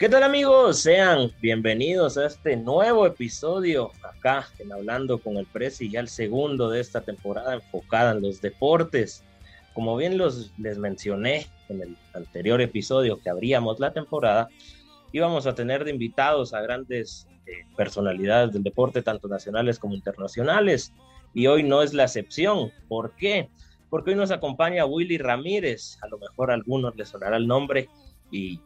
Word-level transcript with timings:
¿Qué 0.00 0.08
tal 0.08 0.22
amigos? 0.22 0.78
Sean 0.78 1.30
bienvenidos 1.42 2.16
a 2.16 2.24
este 2.24 2.56
nuevo 2.56 3.06
episodio 3.06 3.90
acá 4.02 4.48
en 4.58 4.72
Hablando 4.72 5.18
con 5.18 5.36
el 5.36 5.44
Presi, 5.44 5.90
ya 5.90 6.00
el 6.00 6.08
segundo 6.08 6.70
de 6.70 6.80
esta 6.80 7.02
temporada 7.02 7.52
enfocada 7.52 8.12
en 8.12 8.22
los 8.22 8.40
deportes. 8.40 9.22
Como 9.74 9.98
bien 9.98 10.16
los, 10.16 10.52
les 10.56 10.78
mencioné 10.78 11.48
en 11.68 11.82
el 11.82 11.96
anterior 12.14 12.62
episodio 12.62 13.20
que 13.20 13.28
abríamos 13.28 13.78
la 13.78 13.92
temporada, 13.92 14.48
íbamos 15.12 15.46
a 15.46 15.54
tener 15.54 15.84
de 15.84 15.90
invitados 15.90 16.54
a 16.54 16.62
grandes 16.62 17.28
eh, 17.44 17.66
personalidades 17.76 18.54
del 18.54 18.62
deporte, 18.62 19.02
tanto 19.02 19.28
nacionales 19.28 19.78
como 19.78 19.94
internacionales, 19.94 20.94
y 21.34 21.46
hoy 21.46 21.62
no 21.62 21.82
es 21.82 21.92
la 21.92 22.04
excepción. 22.04 22.72
¿Por 22.88 23.14
qué? 23.16 23.50
Porque 23.90 24.12
hoy 24.12 24.16
nos 24.16 24.30
acompaña 24.30 24.86
Willy 24.86 25.18
Ramírez, 25.18 25.98
a 26.00 26.08
lo 26.08 26.16
mejor 26.16 26.50
a 26.50 26.54
algunos 26.54 26.96
les 26.96 27.10
sonará 27.10 27.36
el 27.36 27.46
nombre 27.46 27.90
y 28.30 28.60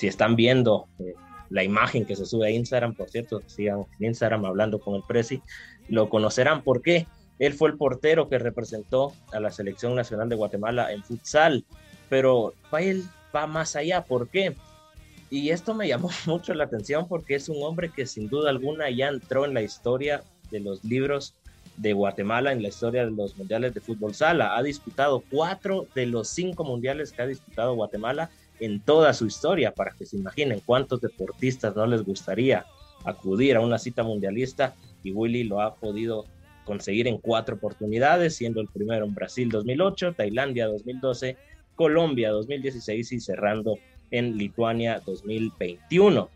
si 0.00 0.06
están 0.06 0.34
viendo 0.34 0.88
eh, 0.98 1.12
la 1.50 1.62
imagen 1.62 2.06
que 2.06 2.16
se 2.16 2.24
sube 2.24 2.46
a 2.46 2.50
Instagram, 2.50 2.94
por 2.94 3.10
cierto, 3.10 3.42
sigan 3.44 3.84
Instagram 3.98 4.46
hablando 4.46 4.80
con 4.80 4.94
el 4.94 5.02
Prezi, 5.06 5.42
lo 5.90 6.08
conocerán. 6.08 6.62
¿Por 6.62 6.80
qué? 6.80 7.06
Él 7.38 7.52
fue 7.52 7.68
el 7.68 7.76
portero 7.76 8.26
que 8.26 8.38
representó 8.38 9.12
a 9.30 9.40
la 9.40 9.50
selección 9.50 9.94
nacional 9.94 10.30
de 10.30 10.36
Guatemala 10.36 10.90
en 10.90 11.04
futsal, 11.04 11.66
pero 12.08 12.54
él 12.78 13.04
va 13.36 13.46
más 13.46 13.76
allá. 13.76 14.02
¿Por 14.02 14.28
qué? 14.28 14.56
Y 15.28 15.50
esto 15.50 15.74
me 15.74 15.86
llamó 15.86 16.08
mucho 16.26 16.54
la 16.54 16.64
atención 16.64 17.06
porque 17.06 17.34
es 17.34 17.50
un 17.50 17.62
hombre 17.62 17.92
que 17.94 18.06
sin 18.06 18.30
duda 18.30 18.48
alguna 18.48 18.88
ya 18.88 19.08
entró 19.08 19.44
en 19.44 19.52
la 19.52 19.60
historia 19.60 20.24
de 20.50 20.60
los 20.60 20.82
libros 20.82 21.34
de 21.76 21.92
Guatemala, 21.92 22.52
en 22.52 22.62
la 22.62 22.68
historia 22.68 23.04
de 23.04 23.10
los 23.10 23.36
mundiales 23.36 23.74
de 23.74 23.82
fútbol 23.82 24.14
sala. 24.14 24.56
Ha 24.56 24.62
disputado 24.62 25.22
cuatro 25.30 25.86
de 25.94 26.06
los 26.06 26.30
cinco 26.30 26.64
mundiales 26.64 27.12
que 27.12 27.20
ha 27.20 27.26
disputado 27.26 27.74
Guatemala 27.74 28.30
en 28.60 28.80
toda 28.80 29.12
su 29.14 29.26
historia, 29.26 29.72
para 29.72 29.92
que 29.92 30.06
se 30.06 30.16
imaginen 30.16 30.60
cuántos 30.64 31.00
deportistas 31.00 31.74
no 31.74 31.86
les 31.86 32.02
gustaría 32.02 32.66
acudir 33.04 33.56
a 33.56 33.60
una 33.60 33.78
cita 33.78 34.02
mundialista 34.02 34.74
y 35.02 35.12
Willy 35.12 35.44
lo 35.44 35.60
ha 35.60 35.74
podido 35.74 36.26
conseguir 36.64 37.08
en 37.08 37.18
cuatro 37.18 37.56
oportunidades, 37.56 38.36
siendo 38.36 38.60
el 38.60 38.68
primero 38.68 39.04
en 39.04 39.14
Brasil 39.14 39.48
2008, 39.50 40.12
Tailandia 40.12 40.66
2012, 40.66 41.36
Colombia 41.74 42.30
2016 42.30 43.12
y 43.12 43.20
cerrando 43.20 43.78
en 44.10 44.36
Lituania 44.36 45.00
2021. 45.04 46.28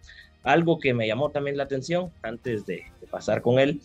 Algo 0.42 0.78
que 0.78 0.94
me 0.94 1.06
llamó 1.06 1.30
también 1.30 1.56
la 1.56 1.64
atención 1.64 2.10
antes 2.22 2.66
de, 2.66 2.84
pasar 3.10 3.42
con 3.42 3.58
él, 3.58 3.80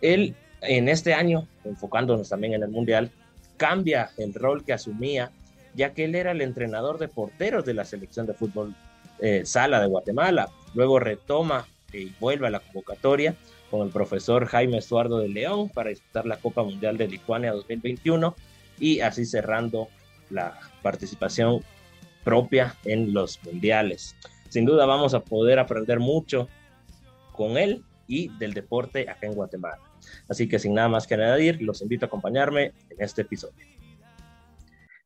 él 0.00 0.34
en 0.60 0.88
este 0.88 1.14
año, 1.14 1.48
enfocándonos 1.64 2.28
también 2.28 2.54
en 2.54 2.62
el 2.62 2.70
Mundial, 2.70 3.10
cambia 3.56 4.10
el 4.18 4.34
rol 4.34 4.64
que 4.64 4.72
asumía 4.72 5.32
ya 5.74 5.92
que 5.92 6.04
él 6.04 6.14
era 6.14 6.32
el 6.32 6.40
entrenador 6.40 6.98
de 6.98 7.08
porteros 7.08 7.64
de 7.64 7.74
la 7.74 7.84
selección 7.84 8.26
de 8.26 8.34
fútbol 8.34 8.74
eh, 9.20 9.42
sala 9.44 9.80
de 9.80 9.86
Guatemala. 9.86 10.48
Luego 10.74 10.98
retoma 10.98 11.66
y 11.92 12.12
vuelve 12.20 12.46
a 12.46 12.50
la 12.50 12.60
convocatoria 12.60 13.34
con 13.70 13.86
el 13.86 13.92
profesor 13.92 14.46
Jaime 14.46 14.78
Estuardo 14.78 15.18
de 15.18 15.28
León 15.28 15.68
para 15.68 15.90
disputar 15.90 16.26
la 16.26 16.38
Copa 16.38 16.62
Mundial 16.62 16.96
de 16.96 17.08
Lituania 17.08 17.52
2021 17.52 18.34
y 18.78 19.00
así 19.00 19.24
cerrando 19.24 19.88
la 20.30 20.58
participación 20.82 21.62
propia 22.24 22.76
en 22.84 23.12
los 23.12 23.42
mundiales. 23.44 24.14
Sin 24.48 24.64
duda 24.64 24.86
vamos 24.86 25.14
a 25.14 25.20
poder 25.20 25.58
aprender 25.58 25.98
mucho 25.98 26.48
con 27.32 27.56
él 27.56 27.84
y 28.06 28.28
del 28.38 28.54
deporte 28.54 29.08
acá 29.08 29.26
en 29.26 29.34
Guatemala. 29.34 29.78
Así 30.28 30.48
que 30.48 30.58
sin 30.58 30.74
nada 30.74 30.88
más 30.88 31.06
que 31.06 31.14
añadir, 31.14 31.60
los 31.62 31.82
invito 31.82 32.06
a 32.06 32.08
acompañarme 32.08 32.72
en 32.90 32.96
este 32.98 33.22
episodio. 33.22 33.77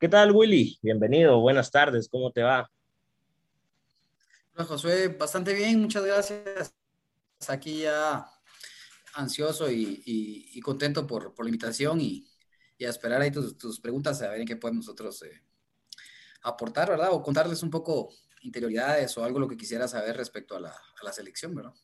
¿Qué 0.02 0.08
tal, 0.08 0.32
Willy? 0.32 0.80
Bienvenido, 0.82 1.38
buenas 1.38 1.70
tardes, 1.70 2.08
¿cómo 2.08 2.32
te 2.32 2.42
va? 2.42 2.68
Hola, 4.52 4.64
Josué, 4.64 5.06
bastante 5.06 5.54
bien, 5.54 5.80
muchas 5.80 6.04
gracias. 6.04 6.74
Aquí 7.46 7.82
ya 7.82 8.26
ansioso 9.14 9.70
y, 9.70 10.60
contento 10.60 11.06
por, 11.06 11.32
la 11.38 11.48
invitación 11.48 12.00
y, 12.00 12.26
a 12.84 12.88
esperar 12.88 13.22
ahí 13.22 13.30
tus, 13.30 13.78
preguntas, 13.80 14.20
a 14.22 14.30
ver 14.30 14.40
en 14.40 14.46
qué 14.48 14.56
podemos 14.56 14.86
nosotros 14.86 15.22
eh, 15.22 15.40
aportar, 16.42 16.90
¿verdad? 16.90 17.10
O 17.12 17.22
contarles 17.22 17.62
un 17.62 17.70
poco 17.70 18.12
interioridades 18.40 19.16
o 19.18 19.22
algo 19.22 19.38
lo 19.38 19.46
que 19.46 19.56
quisiera 19.56 19.86
saber 19.86 20.16
respecto 20.16 20.56
a 20.56 20.60
la, 20.60 20.70
a 20.70 21.04
la 21.04 21.12
selección, 21.12 21.54
¿verdad? 21.54 21.74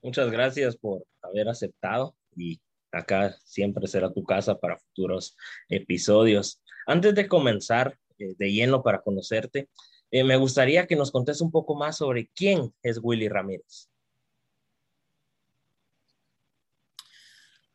Muchas 0.00 0.30
gracias 0.30 0.74
por 0.74 1.04
haber 1.20 1.50
aceptado 1.50 2.16
y 2.34 2.58
acá 2.92 3.36
siempre 3.44 3.86
será 3.86 4.10
tu 4.10 4.24
casa 4.24 4.58
para 4.58 4.78
futuros 4.78 5.36
episodios. 5.68 6.62
Antes 6.88 7.14
de 7.14 7.28
comenzar 7.28 7.98
eh, 8.18 8.34
de 8.38 8.50
lleno 8.50 8.82
para 8.82 9.02
conocerte, 9.02 9.68
eh, 10.10 10.24
me 10.24 10.38
gustaría 10.38 10.86
que 10.86 10.96
nos 10.96 11.12
contes 11.12 11.42
un 11.42 11.50
poco 11.50 11.76
más 11.76 11.98
sobre 11.98 12.30
quién 12.34 12.74
es 12.82 12.98
Willy 13.02 13.28
Ramírez. 13.28 13.90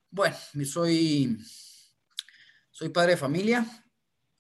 Bueno, 0.10 0.36
soy, 0.66 1.38
soy 2.72 2.90
padre 2.90 3.12
de 3.12 3.18
familia, 3.18 3.86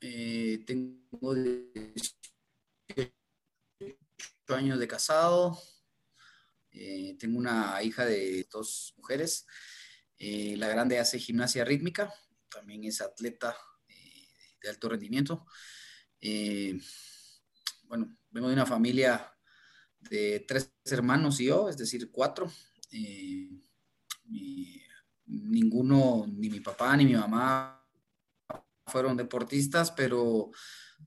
eh, 0.02 0.64
tengo 0.66 1.36
18 1.36 3.12
años 4.48 4.80
de 4.80 4.88
casado, 4.88 5.62
tengo 6.72 7.38
una 7.38 7.80
hija 7.84 8.08
de 8.08 8.48
dos 8.52 8.96
mujeres, 8.98 9.46
la 10.18 10.68
grande 10.68 10.98
hace 10.98 11.20
gimnasia 11.20 11.64
rítmica, 11.64 12.12
también 12.50 12.84
es 12.86 13.02
atleta 13.02 13.56
de 14.64 14.70
alto 14.70 14.90
rendimiento. 14.90 15.46
Eh, 16.20 16.80
bueno, 17.84 18.18
vengo 18.32 18.48
de 18.48 18.54
una 18.54 18.66
familia 18.66 19.30
de 20.00 20.44
tres 20.48 20.74
hermanos 20.86 21.40
y 21.40 21.46
yo, 21.46 21.70
es 21.70 21.78
decir, 21.78 22.10
cuatro. 22.12 22.52
Eh, 22.92 23.50
ninguno, 25.26 26.26
ni 26.28 26.50
mi 26.50 26.60
papá 26.60 26.96
ni 26.98 27.06
mi 27.06 27.14
mamá 27.14 27.86
fueron 28.88 29.18
deportistas, 29.18 29.92
pero 29.92 30.52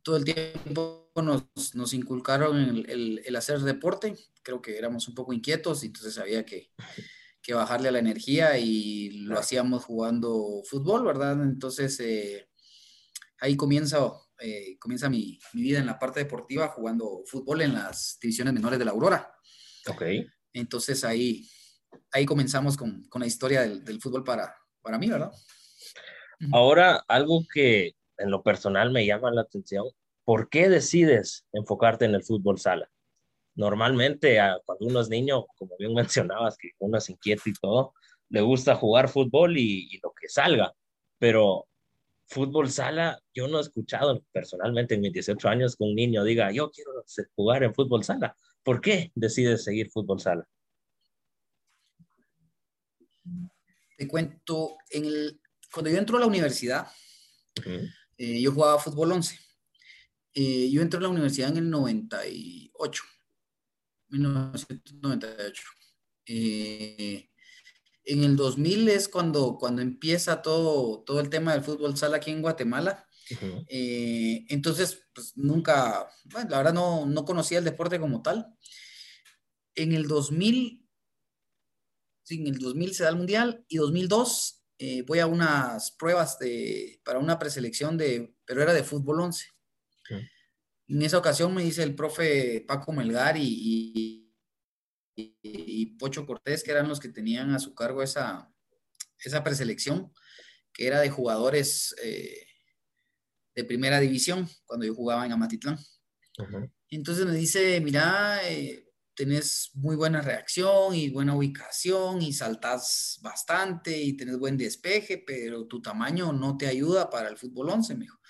todo 0.02 0.16
el 0.16 0.24
tiempo 0.24 1.10
nos, 1.16 1.94
inculcaron 1.94 2.84
el, 2.88 3.36
hacer 3.36 3.60
deporte. 3.60 4.16
Creo 4.42 4.62
que 4.62 4.78
éramos 4.78 5.08
un 5.08 5.14
poco 5.14 5.32
inquietos, 5.32 5.82
y 5.82 5.86
entonces 5.86 6.18
había 6.18 6.44
que, 6.44 6.70
bajarle 7.48 7.88
a 7.88 7.92
la 7.92 8.00
energía 8.00 8.58
y 8.58 9.10
lo 9.20 9.38
hacíamos 9.38 9.84
jugando 9.84 10.62
fútbol, 10.64 11.04
¿verdad? 11.04 11.40
Entonces, 11.44 12.00
eh, 12.00 12.48
ahí 13.40 13.56
comienza, 13.56 13.98
eh, 14.38 14.76
comienza 14.78 15.08
mi, 15.08 15.38
vida 15.52 15.78
en 15.78 15.86
la 15.86 15.98
parte 15.98 16.20
deportiva 16.20 16.68
jugando 16.68 17.22
fútbol 17.26 17.62
en 17.62 17.74
las 17.74 18.18
divisiones 18.20 18.54
menores 18.54 18.78
de 18.78 18.84
la 18.84 18.90
Aurora. 18.92 19.32
Ok. 19.88 20.02
Entonces 20.52 21.04
ahí, 21.04 21.48
ahí 22.12 22.24
comenzamos 22.24 22.76
con, 22.76 23.04
con 23.08 23.20
la 23.20 23.26
historia 23.26 23.62
del, 23.62 23.84
del, 23.84 24.00
fútbol 24.00 24.24
para, 24.24 24.54
para 24.82 24.98
mí, 24.98 25.08
¿verdad? 25.08 25.32
Ahora, 26.52 27.02
algo 27.08 27.44
que 27.52 27.94
en 28.18 28.30
lo 28.30 28.42
personal 28.42 28.90
me 28.90 29.06
llama 29.06 29.30
la 29.30 29.42
atención, 29.42 29.86
¿por 30.24 30.48
qué 30.48 30.68
decides 30.68 31.46
enfocarte 31.52 32.04
en 32.04 32.14
el 32.14 32.24
fútbol 32.24 32.58
sala? 32.58 32.90
Normalmente, 33.54 34.38
cuando 34.64 34.86
uno 34.86 35.00
es 35.00 35.08
niño, 35.08 35.46
como 35.56 35.76
bien 35.78 35.94
mencionabas, 35.94 36.56
que 36.58 36.70
uno 36.78 36.98
es 36.98 37.08
inquieto 37.08 37.42
y 37.46 37.54
todo, 37.54 37.94
le 38.28 38.40
gusta 38.40 38.74
jugar 38.74 39.08
fútbol 39.08 39.56
y, 39.56 39.88
y 39.90 40.00
lo 40.02 40.12
que 40.12 40.28
salga, 40.28 40.74
pero 41.18 41.66
fútbol 42.28 42.70
sala, 42.70 43.20
yo 43.34 43.48
no 43.48 43.58
he 43.58 43.62
escuchado 43.62 44.24
personalmente 44.32 44.94
en 44.94 45.00
mis 45.00 45.12
18 45.12 45.48
años 45.48 45.76
que 45.76 45.84
un 45.84 45.94
niño 45.94 46.24
diga, 46.24 46.50
yo 46.52 46.70
quiero 46.70 46.92
jugar 47.34 47.62
en 47.62 47.74
fútbol 47.74 48.04
sala. 48.04 48.36
¿Por 48.62 48.80
qué 48.80 49.12
decides 49.14 49.64
seguir 49.64 49.90
fútbol 49.90 50.20
sala? 50.20 50.46
Te 53.96 54.08
cuento, 54.08 54.76
en 54.90 55.04
el, 55.04 55.40
cuando 55.72 55.90
yo 55.90 55.98
entro 55.98 56.16
a 56.16 56.20
la 56.20 56.26
universidad, 56.26 56.86
eh, 58.18 58.40
yo 58.40 58.52
jugaba 58.52 58.78
fútbol 58.78 59.12
11. 59.12 59.38
Eh, 60.34 60.70
yo 60.70 60.82
entré 60.82 60.98
a 60.98 61.02
la 61.02 61.08
universidad 61.08 61.50
en 61.50 61.58
el 61.58 61.70
98, 61.70 63.02
1998. 64.08 65.62
Eh, 66.26 67.30
en 68.06 68.24
el 68.24 68.36
2000 68.36 68.88
es 68.88 69.08
cuando, 69.08 69.58
cuando 69.58 69.82
empieza 69.82 70.40
todo, 70.40 71.02
todo 71.04 71.20
el 71.20 71.28
tema 71.28 71.52
del 71.52 71.64
fútbol 71.64 71.96
sala 71.96 72.18
aquí 72.18 72.30
en 72.30 72.40
Guatemala. 72.40 73.06
Eh, 73.68 74.44
entonces, 74.48 75.04
pues 75.12 75.36
nunca, 75.36 76.08
bueno, 76.24 76.50
la 76.50 76.58
verdad 76.58 76.72
no, 76.72 77.04
no 77.04 77.24
conocía 77.24 77.58
el 77.58 77.64
deporte 77.64 77.98
como 77.98 78.22
tal. 78.22 78.46
En 79.74 79.92
el 79.92 80.06
2000, 80.06 80.88
sí, 82.22 82.40
en 82.40 82.46
el 82.46 82.58
2000 82.58 82.94
se 82.94 83.02
da 83.02 83.10
el 83.10 83.16
Mundial 83.16 83.64
y 83.68 83.76
2002 83.78 84.62
eh, 84.78 85.02
voy 85.02 85.18
a 85.20 85.26
unas 85.26 85.90
pruebas 85.92 86.38
de, 86.38 87.00
para 87.04 87.18
una 87.18 87.38
preselección 87.38 87.96
de, 87.96 88.34
pero 88.44 88.62
era 88.62 88.74
de 88.74 88.84
fútbol 88.84 89.20
11. 89.20 89.46
En 90.88 91.02
esa 91.02 91.18
ocasión 91.18 91.52
me 91.52 91.64
dice 91.64 91.82
el 91.82 91.96
profe 91.96 92.64
Paco 92.66 92.92
Melgar 92.92 93.36
y 93.36 93.42
y, 93.42 94.25
Pocho 95.98 96.26
Cortés, 96.26 96.62
que 96.62 96.70
eran 96.70 96.88
los 96.88 97.00
que 97.00 97.08
tenían 97.08 97.54
a 97.54 97.58
su 97.58 97.74
cargo 97.74 98.02
esa, 98.02 98.52
esa 99.18 99.42
preselección, 99.42 100.12
que 100.72 100.86
era 100.86 101.00
de 101.00 101.10
jugadores 101.10 101.94
eh, 102.02 102.46
de 103.54 103.64
primera 103.64 104.00
división, 104.00 104.48
cuando 104.64 104.86
yo 104.86 104.94
jugaba 104.94 105.24
en 105.24 105.32
Amatitlán. 105.32 105.78
Entonces 106.90 107.24
me 107.24 107.34
dice, 107.34 107.80
mira, 107.80 108.40
eh, 108.48 108.86
tenés 109.14 109.70
muy 109.74 109.96
buena 109.96 110.20
reacción 110.20 110.94
y 110.94 111.08
buena 111.08 111.34
ubicación 111.34 112.20
y 112.20 112.32
saltás 112.32 113.18
bastante 113.22 113.96
y 113.98 114.16
tenés 114.16 114.38
buen 114.38 114.58
despeje, 114.58 115.24
pero 115.26 115.66
tu 115.66 115.80
tamaño 115.80 116.32
no 116.32 116.56
te 116.56 116.66
ayuda 116.66 117.08
para 117.08 117.28
el 117.30 117.38
fútbol 117.38 117.70
11, 117.70 117.96
mejor. 117.96 118.20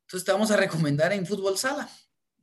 Entonces 0.00 0.24
te 0.24 0.32
vamos 0.32 0.50
a 0.50 0.56
recomendar 0.56 1.12
en 1.12 1.26
fútbol 1.26 1.58
sala. 1.58 1.88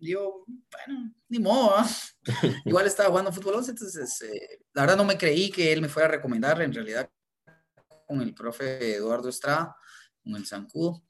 Yo, 0.02 0.44
bueno, 0.48 1.14
ni 1.30 1.40
modo, 1.40 1.76
¿ah? 1.76 1.88
igual 2.66 2.88
estaba 2.88 3.10
jugando 3.10 3.32
fútbol 3.32 3.56
11, 3.56 3.72
entonces 3.72 4.22
eh, 4.24 4.60
la 4.74 4.82
verdad 4.82 4.98
no 4.98 5.06
me 5.06 5.18
creí 5.18 5.52
que 5.52 5.72
él 5.72 5.82
me 5.82 5.90
fuera 5.90 6.10
a 6.10 6.12
recomendar, 6.12 6.62
en 6.62 6.74
realidad 6.74 7.10
con 8.08 8.22
el 8.22 8.34
profe 8.34 8.96
Eduardo 8.96 9.30
Estrada, 9.30 9.76
con 10.24 10.36
el 10.36 10.46
Zancudo. 10.46 11.04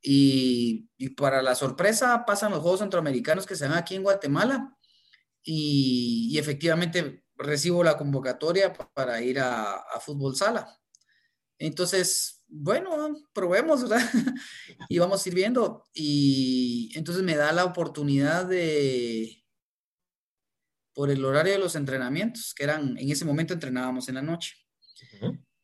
Y, 0.00 0.88
y, 0.96 1.10
para 1.10 1.42
la 1.42 1.54
sorpresa 1.54 2.24
pasan 2.26 2.52
los 2.52 2.60
Juegos 2.60 2.80
Centroamericanos 2.80 3.46
que 3.46 3.56
se 3.56 3.64
dan 3.64 3.78
aquí 3.78 3.94
en 3.94 4.02
Guatemala 4.02 4.76
y, 5.44 6.38
efectivamente 6.38 7.24
recibo 7.36 7.84
la 7.84 7.96
convocatoria 7.96 8.72
para 8.72 9.20
ir 9.20 9.40
a, 9.40 9.84
fútbol 10.00 10.36
sala. 10.36 10.80
Entonces, 11.58 12.33
bueno, 12.56 13.16
probemos, 13.32 13.82
¿verdad? 13.82 14.00
y 14.88 14.98
vamos 14.98 15.24
a 15.24 15.28
ir 15.28 15.34
viendo. 15.34 15.84
Y 15.92 16.92
entonces 16.94 17.24
me 17.24 17.34
da 17.34 17.50
la 17.52 17.64
oportunidad 17.64 18.46
de, 18.46 19.44
por 20.94 21.10
el 21.10 21.24
horario 21.24 21.54
de 21.54 21.58
los 21.58 21.74
entrenamientos, 21.74 22.54
que 22.54 22.62
eran, 22.62 22.96
en 22.96 23.10
ese 23.10 23.24
momento 23.24 23.54
entrenábamos 23.54 24.08
en 24.08 24.14
la 24.14 24.22
noche. 24.22 24.54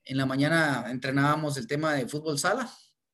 En 0.05 0.17
la 0.17 0.27
mañana 0.27 0.87
entrenábamos 0.91 1.57
el 1.57 1.69
tema 1.69 1.95
de 1.95 2.09
fútbol 2.09 2.41
sala. 2.41 2.69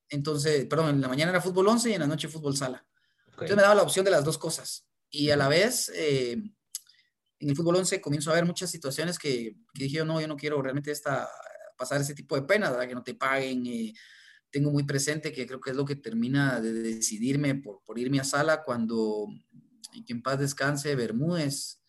Entonces, 0.09 0.65
perdón, 0.65 0.91
en 0.91 1.01
la 1.03 1.09
mañana 1.09 1.33
era 1.33 1.43
fútbol 1.43 1.69
11 1.69 1.91
y 1.91 1.95
en 1.95 2.01
la 2.01 2.07
noche 2.07 2.29
fútbol 2.29 2.57
sala. 2.57 2.87
Entonces 3.27 3.57
me 3.57 3.63
daba 3.63 3.75
la 3.75 3.83
opción 3.83 4.07
de 4.07 4.11
las 4.11 4.25
dos 4.25 4.39
cosas. 4.39 4.89
Y 5.11 5.29
a 5.29 5.37
la 5.37 5.49
vez, 5.49 5.91
eh, 5.95 6.33
en 6.33 7.51
el 7.51 7.55
fútbol 7.55 7.77
11 7.77 8.01
comienzo 8.01 8.31
a 8.31 8.35
ver 8.35 8.47
muchas 8.47 8.71
situaciones 8.71 9.19
que, 9.19 9.55
que 9.75 9.85
dije, 9.85 10.03
no, 10.03 10.19
yo 10.19 10.29
no 10.29 10.37
quiero 10.37 10.63
realmente 10.63 10.91
esta, 10.91 11.29
pasar 11.77 12.01
ese 12.01 12.15
tipo 12.15 12.35
de 12.35 12.43
pena, 12.43 12.71
¿verdad? 12.71 12.89
que 12.89 12.95
no 12.95 13.03
te 13.03 13.15
paguen. 13.15 13.67
Eh, 13.67 13.95
tengo 14.51 14.71
muy 14.71 14.85
presente 14.85 15.33
que 15.33 15.47
creo 15.47 15.61
que 15.61 15.71
es 15.71 15.77
lo 15.77 15.85
que 15.85 15.97
termina 15.97 16.61
de 16.61 16.73
decidirme 16.73 17.57
por, 17.57 17.83
por 17.85 17.99
irme 17.99 18.21
a 18.21 18.25
sala 18.25 18.63
cuando, 18.63 19.29
y 19.93 20.05
que 20.05 20.13
en 20.13 20.23
paz 20.23 20.39
descanse, 20.39 20.95
Bermúdez, 20.95 21.83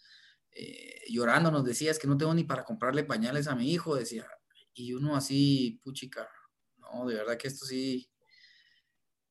eh, 0.51 1.01
llorando 1.09 1.51
nos 1.51 1.63
decía, 1.63 1.91
es 1.91 1.99
que 1.99 2.07
no 2.07 2.17
tengo 2.17 2.33
ni 2.33 2.43
para 2.43 2.65
comprarle 2.65 3.03
pañales 3.03 3.47
a 3.47 3.55
mi 3.55 3.71
hijo, 3.71 3.95
decía, 3.95 4.27
y 4.73 4.93
uno 4.93 5.15
así, 5.15 5.79
puchica, 5.83 6.27
no, 6.77 7.07
de 7.07 7.15
verdad 7.15 7.37
que 7.37 7.47
esto 7.47 7.65
sí, 7.65 8.09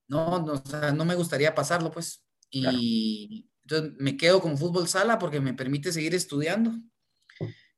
no, 0.09 0.41
no, 0.41 0.63
no 0.93 1.05
me 1.05 1.15
gustaría 1.15 1.55
pasarlo, 1.55 1.91
pues. 1.91 2.25
Y, 2.51 3.51
entonces 3.63 3.95
me 3.99 4.17
quedo 4.17 4.41
con 4.41 4.57
fútbol 4.57 4.87
sala 4.87 5.19
porque 5.19 5.41
me 5.41 5.55
permite 5.55 5.93
seguir 5.93 6.15
estudiando. 6.15 6.73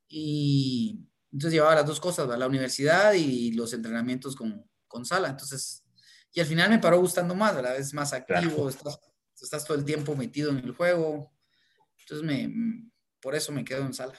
Y 0.07 1.08
entonces 1.31 1.53
llevaba 1.53 1.75
las 1.75 1.85
dos 1.85 1.99
cosas, 1.99 2.27
la 2.27 2.47
universidad 2.47 3.13
y 3.13 3.51
los 3.51 3.73
entrenamientos 3.73 4.35
con, 4.35 4.65
con, 4.87 5.05
sala. 5.05 5.29
Entonces, 5.29 5.83
y 6.33 6.39
al 6.39 6.45
final 6.45 6.69
me 6.69 6.79
paró 6.79 6.99
gustando 6.99 7.35
más, 7.35 7.55
¿verdad? 7.55 7.77
Es 7.77 7.93
más 7.93 8.13
activo, 8.13 8.67
estás, 8.67 8.99
estás, 9.39 9.65
todo 9.65 9.77
el 9.77 9.85
tiempo 9.85 10.15
metido 10.15 10.49
en 10.49 10.59
el 10.59 10.71
juego. 10.71 11.31
Entonces, 11.99 12.25
me, 12.25 12.89
por 13.21 13.35
eso 13.35 13.51
me 13.51 13.63
quedo 13.63 13.85
en 13.85 13.93
sala. 13.93 14.13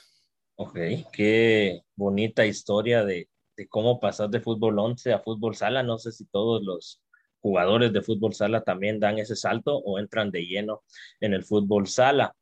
Ok, 0.57 0.79
qué 1.13 1.83
bonita 1.97 2.47
historia 2.47 3.05
de, 3.05 3.29
de 3.57 3.69
cómo 3.69 3.99
pasar 3.99 4.31
de 4.31 4.41
fútbol 4.41 4.79
11 4.79 5.13
a 5.13 5.21
fútbol 5.21 5.57
sala. 5.57 5.83
No 5.83 5.99
sé 5.99 6.13
si 6.13 6.27
todos 6.27 6.63
los 6.63 7.03
jugadores 7.41 7.93
de 7.93 8.03
fútbol 8.03 8.35
sala 8.35 8.63
también 8.63 9.01
dan 9.01 9.19
ese 9.19 9.35
salto 9.35 9.77
o 9.77 9.99
entran 9.99 10.31
de 10.31 10.43
lleno 10.43 10.83
en 11.21 11.35
el 11.35 11.45
fútbol 11.45 11.89
sala. 11.89 12.35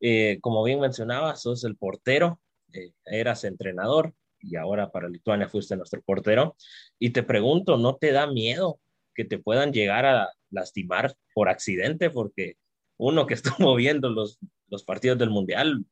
Eh, 0.00 0.38
como 0.40 0.62
bien 0.64 0.80
mencionabas, 0.80 1.42
sos 1.42 1.64
el 1.64 1.76
portero, 1.76 2.40
eh, 2.74 2.92
eras 3.04 3.44
entrenador 3.44 4.14
y 4.38 4.56
ahora 4.56 4.90
para 4.90 5.08
Lituania 5.08 5.48
fuiste 5.48 5.76
nuestro 5.76 6.02
portero. 6.02 6.56
Y 6.98 7.10
te 7.10 7.22
pregunto, 7.22 7.78
¿no 7.78 7.96
te 7.96 8.12
da 8.12 8.26
miedo 8.26 8.80
que 9.14 9.24
te 9.24 9.38
puedan 9.38 9.72
llegar 9.72 10.04
a 10.04 10.30
lastimar 10.50 11.14
por 11.34 11.48
accidente? 11.48 12.10
Porque 12.10 12.56
uno 12.98 13.26
que 13.26 13.34
estuvo 13.68 13.74
viendo 13.74 14.10
los, 14.10 14.38
los 14.68 14.84
partidos 14.84 15.18
del 15.18 15.30
Mundial, 15.30 15.84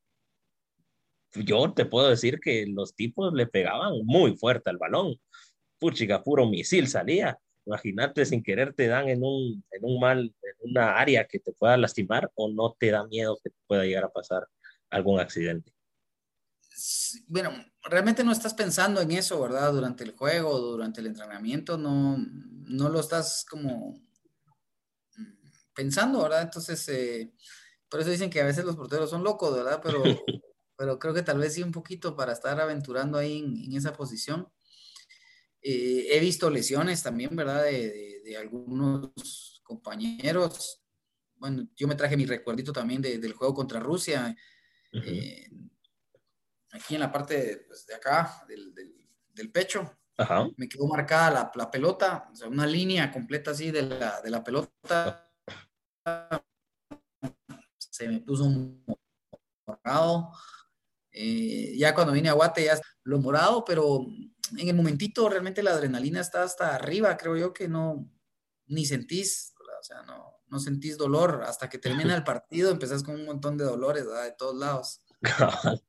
yo 1.35 1.73
te 1.73 1.87
puedo 1.87 2.11
decir 2.11 2.41
que 2.41 2.67
los 2.67 2.95
tipos 2.95 3.33
le 3.33 3.47
pegaban 3.47 4.05
muy 4.05 4.37
fuerte 4.37 4.69
al 4.69 4.77
balón. 4.77 5.17
Puchiga, 5.79 6.23
puro 6.23 6.47
misil 6.47 6.89
salía 6.89 7.39
Imagínate, 7.65 8.25
sin 8.27 8.43
querer 8.43 8.75
te 8.75 8.89
dan 8.89 9.09
en 9.09 9.23
un, 9.23 9.65
en 9.71 9.85
un 9.85 10.01
mal, 10.01 10.35
en 10.43 10.71
una 10.71 10.97
área 10.99 11.27
que 11.27 11.39
te 11.39 11.53
pueda 11.53 11.77
lastimar 11.77 12.31
o 12.35 12.51
no 12.51 12.75
te 12.79 12.91
da 12.91 13.07
miedo 13.07 13.39
que 13.43 13.51
pueda 13.67 13.85
llegar 13.85 14.05
a 14.05 14.13
pasar 14.13 14.49
algún 14.91 15.21
accidente. 15.21 15.73
Bueno, 17.27 17.53
realmente 17.83 18.25
no 18.25 18.33
estás 18.33 18.55
pensando 18.55 19.01
en 19.01 19.13
eso, 19.13 19.41
¿verdad? 19.41 19.73
Durante 19.73 20.05
el 20.05 20.13
juego, 20.13 20.59
durante 20.59 21.01
el 21.01 21.09
entrenamiento, 21.09 21.77
no, 21.77 22.17
no 22.19 22.89
lo 22.89 23.01
estás 23.01 23.45
como 23.49 24.01
pensando, 25.75 26.23
¿verdad? 26.23 26.43
Entonces, 26.43 26.87
eh, 26.89 27.33
por 27.89 28.01
eso 28.01 28.11
dicen 28.11 28.31
que 28.31 28.41
a 28.41 28.47
veces 28.47 28.65
los 28.65 28.77
porteros 28.77 29.11
son 29.11 29.25
locos, 29.25 29.55
¿verdad? 29.55 29.81
Pero, 29.83 30.03
pero 30.77 30.99
creo 30.99 31.15
que 31.15 31.23
tal 31.23 31.39
vez 31.39 31.55
sí 31.55 31.63
un 31.63 31.73
poquito 31.73 32.17
para 32.17 32.33
estar 32.33 32.61
aventurando 32.61 33.19
ahí 33.19 33.39
en 33.39 33.73
esa 33.75 33.93
posición. 33.93 34.49
Eh, 35.63 36.09
he 36.11 36.21
visto 36.21 36.51
lesiones 36.51 37.03
también, 37.03 37.37
¿verdad? 37.37 37.65
De, 37.65 38.21
de, 38.25 38.37
algunos 38.37 39.61
compañeros. 39.63 40.83
Bueno, 41.37 41.69
yo 41.77 41.87
me 41.87 41.95
traje 41.95 42.17
mi 42.17 42.27
recuerdito 42.27 42.73
también 42.73 43.01
del 43.01 43.33
juego 43.33 43.55
contra 43.55 43.79
Rusia. 43.79 44.37
Eh, 44.93 45.49
aquí 46.73 46.95
en 46.95 47.01
la 47.01 47.13
parte 47.13 47.37
de, 47.37 47.57
pues, 47.59 47.87
de 47.87 47.95
acá, 47.95 48.45
del, 48.49 48.75
del, 49.35 49.51
pecho. 49.51 49.99
Me 50.57 50.69
quedó 50.69 50.87
marcada 50.87 51.31
la, 51.31 51.53
la, 51.55 51.71
pelota, 51.71 52.29
o 52.33 52.37
sea, 52.37 52.49
una 52.49 52.67
línea 52.67 53.11
completa 53.11 53.51
así 53.51 53.71
de 53.71 53.83
la, 53.83 54.21
de 54.21 54.31
la 54.31 54.45
pelota. 54.45 55.33
Se 57.79 58.09
me 58.09 58.21
puso 58.21 58.45
un 58.45 58.85
morado. 59.67 60.31
Eh, 61.11 61.75
ya 61.77 61.95
cuando 61.95 62.13
vine 62.13 62.29
a 62.29 62.35
Guate 62.35 62.65
ya 62.65 62.81
lo 63.05 63.19
morado, 63.19 63.65
pero 63.65 64.07
en 64.57 64.69
el 64.69 64.75
momentito 64.75 65.29
realmente 65.29 65.63
la 65.63 65.73
adrenalina 65.73 66.21
está 66.21 66.43
hasta 66.43 66.75
arriba, 66.75 67.17
creo 67.17 67.37
yo 67.37 67.53
que 67.53 67.69
no, 67.69 68.09
ni 68.67 68.87
sentís, 68.87 69.55
o 69.59 69.83
sea, 69.83 70.03
no, 70.03 70.41
no 70.47 70.61
sentís 70.61 70.97
dolor. 70.97 71.43
Hasta 71.45 71.69
que 71.69 71.79
termina 71.79 72.15
el 72.15 72.23
partido 72.23 72.71
empezás 72.71 73.03
con 73.03 73.17
un 73.17 73.25
montón 73.25 73.57
de 73.57 73.65
dolores 73.65 74.05
de 74.05 74.33
todos 74.39 74.55
lados. 74.55 75.01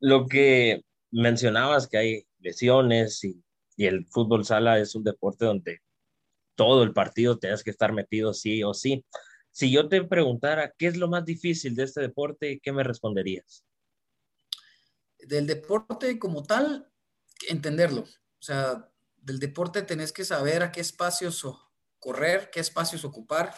Lo 0.00 0.26
que 0.26 0.82
mencionabas 1.10 1.88
que 1.88 1.98
hay 1.98 2.26
lesiones 2.38 3.24
y, 3.24 3.42
y, 3.76 3.86
el 3.86 4.06
fútbol 4.06 4.44
sala 4.44 4.78
es 4.78 4.94
un 4.94 5.04
deporte 5.04 5.44
donde 5.44 5.80
todo 6.54 6.82
el 6.82 6.92
partido 6.92 7.38
tienes 7.38 7.62
que 7.62 7.70
estar 7.70 7.92
metido 7.92 8.34
sí 8.34 8.62
o 8.62 8.74
sí. 8.74 9.04
Si 9.52 9.70
yo 9.70 9.88
te 9.88 10.04
preguntara 10.04 10.74
qué 10.76 10.86
es 10.88 10.96
lo 10.96 11.08
más 11.08 11.24
difícil 11.24 11.74
de 11.74 11.84
este 11.84 12.00
deporte, 12.00 12.60
¿qué 12.62 12.72
me 12.72 12.82
responderías? 12.82 13.64
Del 15.18 15.46
deporte 15.46 16.18
como 16.18 16.42
tal, 16.42 16.90
entenderlo. 17.48 18.02
O 18.02 18.42
sea, 18.42 18.90
del 19.16 19.38
deporte 19.38 19.82
tenés 19.82 20.12
que 20.12 20.24
saber 20.24 20.62
a 20.62 20.72
qué 20.72 20.80
espacios 20.80 21.46
correr, 21.98 22.50
qué 22.50 22.60
espacios 22.60 23.04
ocupar, 23.04 23.54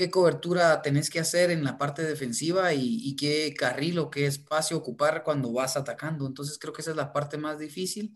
qué 0.00 0.10
cobertura 0.10 0.80
tenés 0.80 1.10
que 1.10 1.20
hacer 1.20 1.50
en 1.50 1.62
la 1.62 1.76
parte 1.76 2.02
defensiva 2.02 2.72
y, 2.72 3.14
qué 3.16 3.52
carril 3.54 3.98
o 3.98 4.10
qué 4.10 4.24
espacio 4.24 4.78
ocupar 4.78 5.22
cuando 5.22 5.52
vas 5.52 5.76
atacando. 5.76 6.26
Entonces 6.26 6.58
creo 6.58 6.72
que 6.72 6.80
esa 6.80 6.92
es 6.92 6.96
la 6.96 7.12
parte 7.12 7.36
más 7.36 7.58
difícil, 7.58 8.14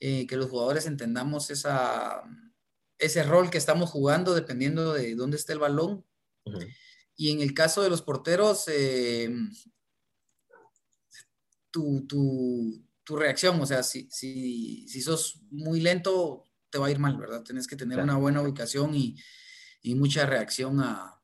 eh, 0.00 0.26
que 0.26 0.36
los 0.36 0.50
jugadores 0.50 0.84
entendamos 0.84 1.50
esa, 1.50 2.24
ese 2.98 3.22
rol 3.22 3.50
que 3.50 3.58
estamos 3.58 3.88
jugando 3.88 4.34
dependiendo 4.34 4.94
de 4.94 5.14
dónde 5.14 5.36
esté 5.36 5.52
el 5.52 5.60
balón. 5.60 6.04
Y 7.14 7.30
en 7.30 7.40
el 7.40 7.54
caso 7.54 7.82
de 7.82 7.90
los 7.90 8.02
porteros, 8.02 8.64
eh, 8.66 9.32
tu, 11.70 12.04
tu, 12.08 12.84
tu 13.04 13.14
reacción, 13.14 13.60
o 13.60 13.66
sea, 13.66 13.84
si, 13.84 14.10
si, 14.10 14.88
si 14.88 15.00
sos 15.02 15.40
muy 15.52 15.78
lento, 15.78 16.42
te 16.68 16.78
va 16.78 16.88
a 16.88 16.90
ir 16.90 16.98
mal, 16.98 17.16
¿verdad? 17.16 17.44
Tienes 17.44 17.68
que 17.68 17.76
tener 17.76 18.00
una 18.00 18.16
buena 18.16 18.42
ubicación 18.42 18.92
y, 18.96 19.14
y 19.82 19.94
mucha 19.94 20.26
reacción 20.26 20.80
a, 20.80 21.20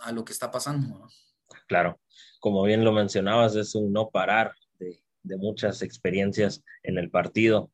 a, 0.00 0.12
lo 0.12 0.24
que 0.24 0.32
está 0.32 0.50
pasando. 0.50 1.08
Claro, 1.68 2.00
como 2.40 2.62
bien 2.62 2.84
lo 2.84 2.92
mencionabas, 2.92 3.54
es 3.56 3.74
un 3.74 3.92
no 3.92 4.10
parar 4.10 4.54
de, 4.78 5.02
de 5.22 5.36
muchas 5.36 5.82
experiencias 5.82 6.62
en 6.82 6.98
el 6.98 7.10
partido. 7.10 7.70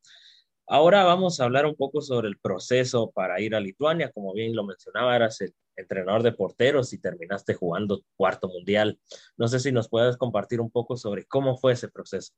Ahora 0.67 1.05
vamos 1.05 1.41
a 1.41 1.45
hablar 1.45 1.65
un 1.65 1.77
poco 1.77 2.03
sobre 2.03 2.29
el 2.29 2.39
proceso 2.39 3.11
para 3.11 3.41
ir 3.41 3.55
a 3.55 3.61
Lituania. 3.61 4.13
Como 4.13 4.35
bien 4.35 4.55
lo 4.55 4.65
mencionaba, 4.65 5.17
eras 5.17 5.41
el 5.41 5.55
entrenador 5.77 6.23
de 6.23 6.33
porteros 6.33 6.93
y 6.93 6.99
terminaste 6.99 7.55
jugando 7.55 8.03
cuarto 8.17 8.49
mundial. 8.49 8.99
No 9.37 9.49
sé 9.49 9.61
si 9.61 9.73
nos 9.73 9.89
puedes 9.89 10.17
compartir 10.17 10.61
un 10.61 10.71
poco 10.71 10.97
sobre 10.97 11.25
cómo 11.25 11.57
fue 11.57 11.73
ese 11.73 11.89
proceso. 11.89 12.35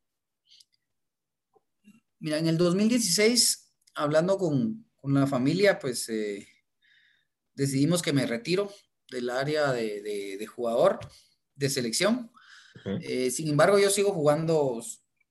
Mira, 2.21 2.39
en 2.39 2.47
el 2.47 2.59
2016, 2.59 3.73
hablando 3.95 4.37
con, 4.37 4.87
con 5.01 5.15
la 5.15 5.27
familia, 5.27 5.79
pues 5.79 6.09
eh, 6.11 6.47
decidimos 7.61 8.01
que 8.01 8.15
me 8.15 8.27
retiro 8.27 8.73
del 9.11 9.29
área 9.29 9.73
de, 9.73 10.01
de, 10.39 10.47
jugador 10.47 10.99
de 11.55 11.69
selección 11.69 12.31
Eh, 13.03 13.31
sin 13.31 13.49
embargo, 13.49 13.79
yo 13.79 13.91
sigo 13.91 14.13
jugando, 14.13 14.81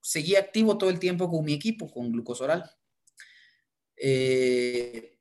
seguí 0.02 0.36
activo 0.36 0.78
todo 0.78 0.90
el 0.90 1.00
tiempo 1.00 1.30
con 1.30 1.44
mi 1.44 1.54
equipo, 1.54 1.90
con 1.90 2.12
Glucosoral. 2.12 2.70
Eh, 3.96 5.18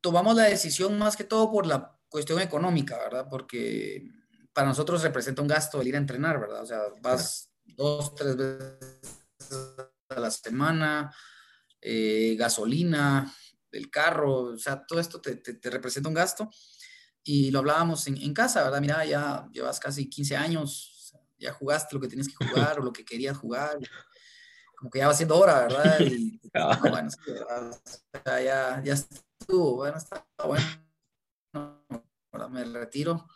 tomamos 0.00 0.36
la 0.36 0.44
decisión 0.44 0.98
más 0.98 1.16
que 1.16 1.24
todo 1.24 1.50
por 1.50 1.66
la 1.66 1.98
cuestión 2.08 2.40
económica, 2.40 2.98
¿verdad? 2.98 3.26
Porque 3.28 4.06
para 4.52 4.68
nosotros 4.68 5.02
representa 5.02 5.42
un 5.42 5.48
gasto 5.48 5.80
el 5.80 5.88
ir 5.88 5.94
a 5.96 5.98
entrenar, 6.04 6.38
¿verdad? 6.38 6.62
O 6.62 6.66
sea, 6.66 6.80
vas 7.00 7.50
dos, 7.64 8.14
tres 8.14 8.36
veces 8.36 8.78
a 10.10 10.20
la 10.20 10.30
semana, 10.30 11.12
eh, 11.80 12.36
gasolina, 12.38 13.32
el 13.76 13.90
carro, 13.90 14.54
o 14.54 14.58
sea, 14.58 14.84
todo 14.86 15.00
esto 15.00 15.20
te, 15.20 15.36
te, 15.36 15.70
representa 15.70 16.08
un 16.08 16.14
gasto. 16.14 16.50
Y 17.22 17.50
lo 17.50 17.58
hablábamos 17.60 18.06
en, 18.06 18.16
en, 18.16 18.32
casa, 18.32 18.62
¿verdad? 18.62 18.80
Mira, 18.80 19.04
ya 19.04 19.48
llevas 19.52 19.80
casi 19.80 20.08
15 20.08 20.36
años, 20.36 21.12
ya 21.38 21.52
jugaste 21.52 21.94
lo 21.94 22.00
que 22.00 22.08
tienes 22.08 22.28
que 22.28 22.46
jugar 22.46 22.78
o 22.78 22.84
lo 22.84 22.92
que 22.92 23.04
querías 23.04 23.36
jugar. 23.36 23.78
Como 24.76 24.90
que 24.90 24.98
ya 24.98 25.08
va 25.08 25.14
siendo 25.14 25.38
hora, 25.38 25.60
¿verdad? 25.60 26.00
Y, 26.00 26.40
no, 26.54 26.90
bueno, 26.90 27.08
ya, 28.24 28.82
ya 28.84 28.92
estuvo, 28.92 29.76
bueno, 29.76 29.96
está 29.96 30.26
bueno. 30.44 30.64
Ahora 32.32 32.48
me 32.48 32.64
retiro. 32.64 33.26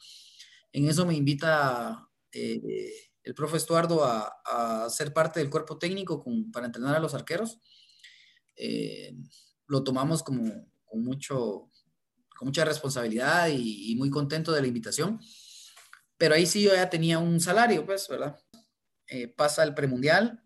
En 0.73 0.89
eso 0.89 1.05
me 1.05 1.15
invita 1.15 2.09
eh, 2.33 3.11
el 3.23 3.35
profe 3.35 3.57
Estuardo 3.57 4.05
a, 4.05 4.33
a, 4.45 4.91
ser 4.91 5.13
parte 5.13 5.41
del 5.41 5.51
cuerpo 5.51 5.79
técnico 5.79 6.23
con, 6.23 6.51
para 6.53 6.67
entrenar 6.67 6.95
a 6.95 7.01
los 7.01 7.15
arqueros. 7.15 7.59
Eh, 8.57 9.17
lo 9.71 9.85
tomamos 9.85 10.25
como 10.25 10.69
con, 10.85 11.05
mucho, 11.05 11.71
con 12.37 12.49
mucha 12.49 12.65
responsabilidad 12.65 13.49
y, 13.53 13.95
muy 13.97 14.11
contento 14.11 14.51
de 14.53 14.61
la 14.61 14.67
invitación. 14.67 15.21
Pero 16.19 16.35
ahí 16.35 16.45
sí 16.45 16.61
yo 16.63 16.75
ya 16.75 16.91
tenía 16.91 17.21
un 17.21 17.39
salario, 17.41 17.87
pues, 17.87 18.09
¿verdad? 18.09 18.37
Eh, 19.07 19.29
pasa 19.29 19.63
el 19.63 19.75
premundial. 19.75 20.43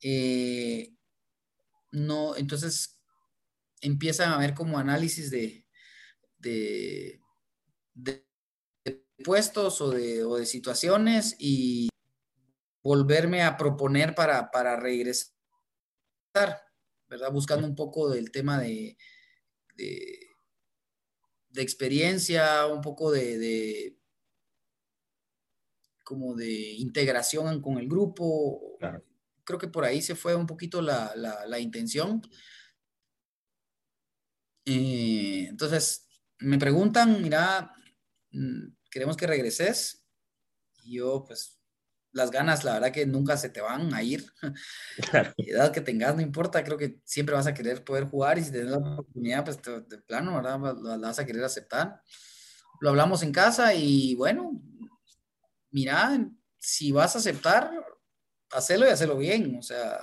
Eh, 0.00 0.94
no, 1.90 2.36
entonces 2.36 3.00
empiezan 3.80 4.30
a 4.30 4.36
haber 4.36 4.54
como 4.54 4.78
análisis 4.78 5.28
de, 5.30 5.66
de, 6.38 7.20
de, 7.94 8.24
puestos 9.24 9.80
o 9.80 9.90
de, 9.90 10.22
o 10.22 10.36
de, 10.36 10.46
situaciones 10.46 11.34
y 11.40 11.88
volverme 12.84 13.42
a 13.42 13.56
proponer 13.56 14.14
para, 14.14 14.50
para 14.52 14.76
regresar 14.76 15.34
¿verdad? 17.10 17.32
Buscando 17.32 17.66
un 17.66 17.74
poco 17.74 18.08
del 18.08 18.30
tema 18.30 18.60
de, 18.60 18.96
de, 19.76 20.28
experiencia, 21.56 22.66
un 22.66 22.80
poco 22.80 23.10
de, 23.10 23.98
como 26.04 26.36
de 26.36 26.72
integración 26.74 27.60
con 27.60 27.78
el 27.78 27.88
grupo. 27.88 28.78
Creo 29.44 29.58
que 29.58 29.68
por 29.68 29.84
ahí 29.84 30.00
se 30.00 30.14
fue 30.14 30.36
un 30.36 30.46
poquito 30.46 30.80
la, 30.80 31.12
la, 31.16 31.58
intención. 31.58 32.22
Eh, 34.64 35.46
entonces, 35.48 36.06
me 36.38 36.58
preguntan, 36.58 37.20
mira, 37.20 37.72
mm, 38.30 38.68
queremos 38.88 39.16
que 39.16 39.26
regreses. 39.26 40.06
Y 40.84 40.98
yo, 40.98 41.24
pues, 41.26 41.59
las 42.12 42.30
ganas, 42.30 42.64
la 42.64 42.74
verdad 42.74 42.92
que 42.92 43.06
nunca 43.06 43.36
se 43.36 43.50
te 43.50 43.60
van 43.60 43.92
a 43.94 44.02
ir. 44.02 44.24
Claro. 45.10 45.32
edad 45.38 45.72
que 45.72 45.80
tengas, 45.80 46.14
no 46.14 46.22
importa, 46.22 46.62
creo 46.64 46.76
que 46.76 47.00
siempre 47.04 47.34
vas 47.34 47.46
a 47.46 47.54
querer 47.54 47.84
poder 47.84 48.04
jugar 48.04 48.38
y 48.38 48.44
si 48.44 48.50
tienes 48.50 48.70
la 48.70 48.78
oportunidad, 48.78 49.44
pues 49.44 49.58
de 49.62 49.98
plano, 49.98 50.36
¿verdad? 50.36 50.60
La, 50.82 50.96
vas 50.98 51.18
a 51.18 51.26
querer 51.26 51.44
aceptar. 51.44 52.02
Lo 52.80 52.90
hablamos 52.90 53.22
en 53.22 53.32
casa 53.32 53.74
y 53.74 54.14
bueno, 54.14 54.60
mira, 55.70 56.18
si 56.58 56.92
vas 56.92 57.14
a 57.14 57.18
aceptar, 57.18 57.70
hacelo 58.52 58.86
y 58.86 58.90
hacelo 58.90 59.16
bien, 59.16 59.56
o 59.58 59.62
sea, 59.62 60.02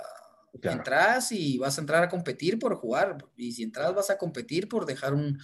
entras 0.62 1.32
y 1.32 1.58
vas 1.58 1.78
a 1.78 1.80
entrar 1.80 2.02
a 2.02 2.08
competir 2.08 2.58
por 2.58 2.74
jugar 2.76 3.18
y 3.36 3.52
si 3.52 3.62
entras 3.62 3.94
vas 3.94 4.10
a 4.10 4.18
competir 4.18 4.68
por 4.68 4.86
dejar 4.86 5.14
un, 5.14 5.38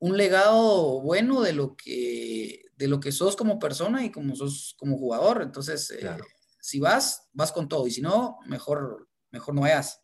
un 0.00 0.16
legado 0.16 1.00
bueno 1.00 1.42
de 1.42 1.52
lo 1.52 1.76
que 1.76 2.68
de 2.78 2.86
lo 2.86 3.00
que 3.00 3.10
sos 3.10 3.34
como 3.34 3.58
persona 3.58 4.04
y 4.04 4.12
como 4.12 4.36
sos 4.36 4.74
como 4.78 4.96
jugador. 4.96 5.42
Entonces, 5.42 5.90
eh, 5.90 6.16
si 6.60 6.78
vas, 6.78 7.28
vas 7.32 7.50
con 7.50 7.68
todo 7.68 7.86
y 7.88 7.90
si 7.90 8.00
no, 8.00 8.38
mejor, 8.46 9.08
mejor 9.32 9.54
no 9.54 9.62
vayas. 9.62 10.00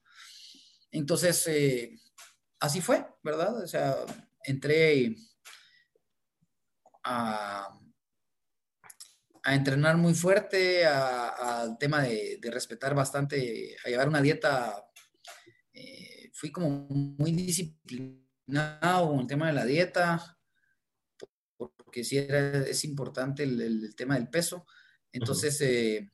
Entonces, 0.91 1.47
eh, 1.47 1.97
así 2.59 2.81
fue, 2.81 3.07
¿verdad? 3.23 3.63
O 3.63 3.67
sea, 3.69 3.97
entré 4.43 5.15
a, 7.05 7.79
a 9.45 9.55
entrenar 9.55 9.97
muy 9.97 10.15
fuerte, 10.15 10.85
al 10.85 11.79
tema 11.79 12.03
de, 12.03 12.41
respetar 12.51 12.95
bastante, 12.95 13.77
a 13.85 13.89
llevar 13.89 14.09
una 14.09 14.21
dieta. 14.21 14.85
Eh, 15.73 16.31
fui 16.33 16.51
como 16.51 16.71
muy 16.89 17.31
disciplinado 17.31 18.24
con 18.47 19.21
el 19.21 19.27
tema 19.27 19.47
de 19.49 19.53
la 19.53 19.65
dieta 19.65 20.35
porque 21.95 22.05
sí 22.05 22.19
era, 22.19 22.59
es 22.67 22.85
importante 22.85 23.45
el, 23.45 23.95
tema 23.97 24.15
del 24.15 24.29
peso. 24.29 24.67
Entonces, 25.13 25.61
eh, 25.61 26.11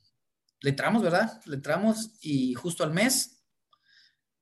le 0.61 0.71
entramos, 0.71 1.03
¿verdad? 1.03 1.41
Le 1.47 1.57
entramos 1.57 2.19
y 2.21 2.53
justo 2.53 2.85
al 2.85 2.93
mes 2.93 3.43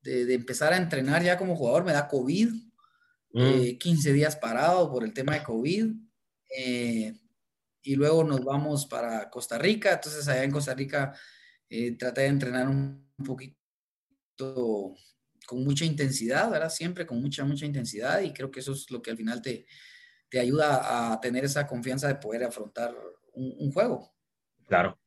de, 0.01 0.33
empezar 0.33 0.73
a 0.73 0.77
entrenar 0.77 1.23
ya 1.23 1.37
como 1.37 1.55
jugador 1.55 1.85
me 1.85 1.93
da 1.93 2.09
COVID, 2.09 2.49
15 3.31 3.31
mm. 3.33 3.77
eh, 3.81 4.13
días 4.13 4.35
parado 4.35 4.91
por 4.91 5.03
el 5.03 5.13
tema 5.13 5.33
de 5.33 5.43
COVID. 5.43 5.93
Eh, 6.57 7.13
y 7.81 7.95
luego 7.95 8.25
nos 8.25 8.43
vamos 8.43 8.85
para 8.85 9.29
Costa 9.29 9.57
Rica. 9.57 9.93
Entonces, 9.93 10.27
allá 10.27 10.43
en 10.43 10.51
Costa 10.51 10.73
Rica 10.73 11.13
traté 11.97 12.21
de 12.21 12.27
entrenar 12.27 12.67
un, 12.67 13.09
un 13.17 13.25
poquito 13.25 14.95
con 15.49 15.63
mucha 15.63 15.83
intensidad, 15.83 16.51
¿verdad? 16.51 16.69
Siempre 16.69 17.07
con 17.07 17.19
mucha, 17.19 17.43
mucha 17.43 17.65
intensidad 17.65 18.21
y 18.21 18.31
creo 18.31 18.51
que 18.51 18.59
eso 18.59 18.73
es 18.73 18.91
lo 18.91 19.01
que 19.01 19.09
al 19.09 19.17
final 19.17 19.41
te, 19.41 19.65
te 20.29 20.39
ayuda 20.39 21.11
a 21.11 21.19
tener 21.19 21.43
esa 21.43 21.65
confianza 21.65 22.07
de 22.07 22.17
poder 22.17 22.43
afrontar 22.43 22.95
un, 23.33 23.71
juego. 23.71 24.13
Claro. 24.67 24.99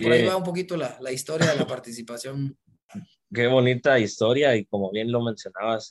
por 0.00 0.12
ahí 0.12 0.24
va 0.24 0.36
un 0.36 0.44
poquito 0.44 0.76
la, 0.76 0.96
la, 1.00 1.10
historia 1.10 1.50
de 1.50 1.56
la 1.56 1.66
participación. 1.66 2.56
Qué 3.34 3.48
bonita 3.48 3.98
historia 3.98 4.54
y 4.54 4.64
como 4.64 4.92
bien 4.92 5.10
lo 5.10 5.24
mencionabas 5.24 5.90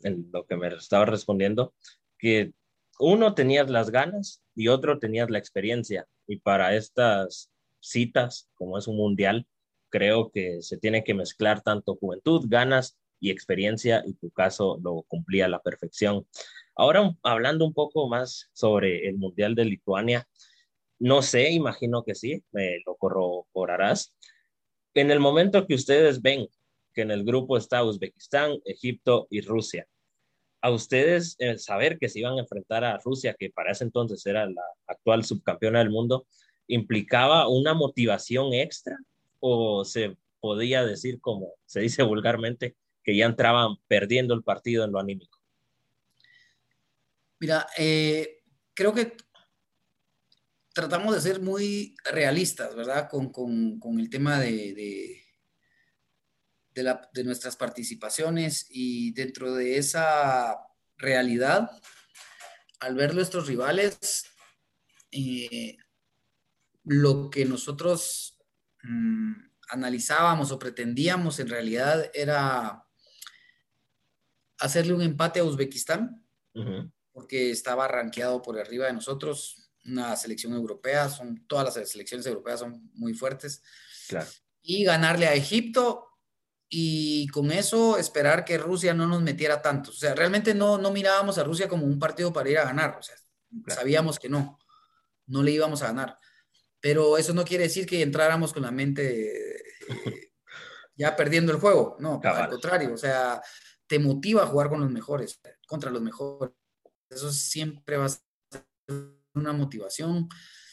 en, 0.00 0.28
lo 0.32 0.44
que 0.44 0.56
me 0.56 0.66
estaba 0.74 1.04
respondiendo, 1.04 1.72
que 2.18 2.52
uno 2.98 3.32
tenías 3.36 3.70
las 3.70 3.90
ganas 3.90 4.42
y 4.56 4.66
otro 4.66 4.98
tenías 4.98 5.30
la 5.30 5.38
experiencia. 5.38 6.08
Y 6.26 6.38
para 6.38 6.74
estas 6.74 7.52
citas, 7.78 8.48
como 8.56 8.76
es 8.76 8.88
un 8.88 8.96
mundial, 8.96 9.46
creo 9.88 10.32
que 10.32 10.62
se 10.62 10.78
tiene 10.78 11.04
que 11.04 11.14
mezclar 11.14 11.62
tanto 11.62 11.94
juventud, 11.94 12.46
ganas 12.48 12.98
y 13.20 13.30
experiencia, 13.30 14.02
y 14.06 14.14
tu 14.14 14.30
caso 14.30 14.78
lo 14.82 15.02
cumplía 15.08 15.46
a 15.46 15.48
la 15.48 15.62
perfección. 15.62 16.26
Ahora, 16.74 17.16
hablando 17.22 17.64
un 17.64 17.72
poco 17.72 18.08
más 18.08 18.50
sobre 18.52 19.08
el 19.08 19.16
Mundial 19.16 19.54
de 19.54 19.64
Lituania, 19.64 20.28
no 20.98 21.22
sé, 21.22 21.50
imagino 21.50 22.04
que 22.04 22.14
sí, 22.14 22.42
me 22.52 22.78
lo 22.86 22.96
corroborarás. 22.96 24.14
En 24.94 25.10
el 25.10 25.20
momento 25.20 25.66
que 25.66 25.74
ustedes 25.74 26.22
ven 26.22 26.48
que 26.94 27.02
en 27.02 27.10
el 27.10 27.24
grupo 27.24 27.56
está 27.58 27.84
Uzbekistán, 27.84 28.58
Egipto 28.64 29.26
y 29.30 29.42
Rusia, 29.42 29.86
a 30.62 30.70
ustedes 30.70 31.36
saber 31.58 31.98
que 31.98 32.08
se 32.08 32.20
iban 32.20 32.38
a 32.38 32.40
enfrentar 32.40 32.82
a 32.84 32.98
Rusia, 32.98 33.36
que 33.38 33.50
para 33.50 33.72
ese 33.72 33.84
entonces 33.84 34.24
era 34.26 34.46
la 34.46 34.62
actual 34.86 35.24
subcampeona 35.24 35.80
del 35.80 35.90
mundo, 35.90 36.26
implicaba 36.66 37.48
una 37.48 37.74
motivación 37.74 38.52
extra 38.52 38.96
o 39.38 39.84
se 39.84 40.16
podía 40.40 40.84
decir, 40.84 41.20
como 41.20 41.52
se 41.66 41.80
dice 41.80 42.02
vulgarmente, 42.02 42.76
que 43.06 43.16
ya 43.16 43.24
entraban 43.24 43.76
perdiendo 43.86 44.34
el 44.34 44.42
partido 44.42 44.84
en 44.84 44.90
lo 44.90 44.98
anímico? 44.98 45.40
Mira, 47.38 47.68
eh, 47.78 48.42
creo 48.74 48.92
que 48.92 49.16
tratamos 50.74 51.14
de 51.14 51.20
ser 51.20 51.40
muy 51.40 51.94
realistas, 52.04 52.74
¿verdad? 52.74 53.08
Con, 53.08 53.30
el 54.00 54.10
tema 54.10 54.40
de, 54.40 55.22
de, 56.74 57.24
nuestras 57.24 57.54
participaciones 57.54 58.66
y 58.70 59.12
dentro 59.12 59.54
de 59.54 59.78
esa 59.78 60.58
realidad, 60.96 61.70
al 62.80 62.96
ver 62.96 63.14
nuestros 63.14 63.46
rivales, 63.46 64.24
eh, 65.12 65.76
lo 66.82 67.30
que 67.30 67.44
nosotros 67.44 68.36
mm, 68.82 69.34
analizábamos 69.68 70.50
o 70.50 70.58
pretendíamos 70.58 71.38
en 71.38 71.48
realidad 71.48 72.10
era 72.12 72.85
hacerle 74.58 74.94
un 74.94 75.02
empate 75.02 75.40
a 75.40 75.44
Uzbekistán 75.44 76.22
porque 77.12 77.50
estaba 77.50 77.88
rankeado 77.88 78.42
por 78.42 78.58
arriba 78.58 78.86
de 78.86 78.92
nosotros, 78.92 79.70
una 79.84 80.16
selección 80.16 80.52
europea, 80.52 81.08
son, 81.08 81.46
todas 81.46 81.76
las 81.76 81.88
selecciones 81.88 82.26
europeas 82.26 82.60
son 82.60 82.90
muy 82.94 83.14
fuertes. 83.14 83.62
Claro. 84.08 84.26
Y 84.62 84.84
ganarle 84.84 85.26
a 85.26 85.34
Egipto 85.34 86.06
y 86.68 87.28
con 87.28 87.52
eso 87.52 87.96
esperar 87.96 88.44
que 88.44 88.58
Rusia 88.58 88.92
no 88.92 89.06
nos 89.06 89.22
metiera 89.22 89.62
tanto. 89.62 89.90
O 89.90 89.94
sea, 89.94 90.14
realmente 90.14 90.54
no, 90.54 90.78
no 90.78 90.90
mirábamos 90.90 91.38
a 91.38 91.44
Rusia 91.44 91.68
como 91.68 91.86
un 91.86 91.98
partido 91.98 92.32
para 92.32 92.50
ir 92.50 92.58
a 92.58 92.64
ganar, 92.64 92.96
o 92.98 93.02
sea, 93.02 93.14
sabíamos 93.68 94.18
que 94.18 94.28
no, 94.28 94.58
no 95.26 95.42
le 95.42 95.52
íbamos 95.52 95.82
a 95.82 95.88
ganar. 95.88 96.18
pero 96.80 97.18
eso 97.18 97.32
no 97.32 97.44
quiere 97.44 97.64
decir 97.64 97.86
que 97.86 98.02
entráramos 98.02 98.52
con 98.52 98.62
la 98.62 98.70
mente 98.70 99.56
eh, 99.56 99.62
ya 100.96 101.16
perdiendo 101.16 101.52
el 101.52 101.58
juego, 101.58 101.96
no, 102.00 102.20
al 102.22 102.50
contrario, 102.50 102.94
o 102.94 102.96
sea, 102.96 103.40
te 103.86 103.98
motiva 103.98 104.42
a 104.42 104.46
jugar 104.46 104.68
con 104.68 104.80
los 104.80 104.90
mejores, 104.90 105.40
contra 105.66 105.90
los 105.90 106.02
mejores. 106.02 106.54
Eso 107.10 107.32
siempre 107.32 107.96
va 107.96 108.06
a 108.06 108.08
ser 108.08 108.22
una 109.34 109.52
motivación. 109.52 110.28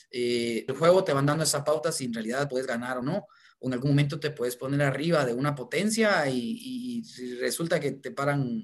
Eh, 0.10 0.66
el 0.68 0.78
juego 0.78 1.04
te 1.04 1.14
van 1.14 1.26
dando 1.26 1.44
esa 1.44 1.64
pauta 1.64 1.92
si 1.92 2.06
en 2.06 2.14
realidad 2.14 2.50
puedes 2.50 2.68
ganar 2.68 2.98
o 2.98 3.02
no. 3.02 3.28
O 3.60 3.68
en 3.68 3.74
algún 3.74 3.92
momento 3.92 4.20
te 4.20 4.32
puedes 4.32 4.56
poner 4.56 4.82
arriba 4.82 5.26
de 5.26 5.34
una 5.34 5.56
potencia 5.56 6.28
y, 6.30 7.04
resulta 7.40 7.80
que 7.80 7.94
te 7.94 8.12
paran 8.12 8.64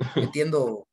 metiendo 0.16 0.88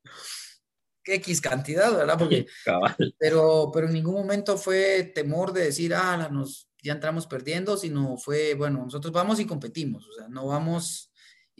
X 1.04 1.40
cantidad, 1.40 1.92
¿verdad? 1.94 2.18
Porque, 2.18 2.46
pero, 3.18 3.70
pero 3.72 3.86
en 3.86 3.92
ningún 3.92 4.14
momento 4.14 4.56
fue 4.56 5.12
temor 5.14 5.52
de 5.52 5.64
decir, 5.64 5.94
ah, 5.94 6.28
nos, 6.30 6.68
ya 6.82 6.92
entramos 6.92 7.26
perdiendo, 7.26 7.76
sino 7.76 8.16
fue, 8.16 8.54
bueno, 8.54 8.84
nosotros 8.84 9.12
vamos 9.12 9.40
y 9.40 9.46
competimos, 9.46 10.06
o 10.06 10.12
sea, 10.12 10.28
no 10.28 10.46
vamos 10.46 11.09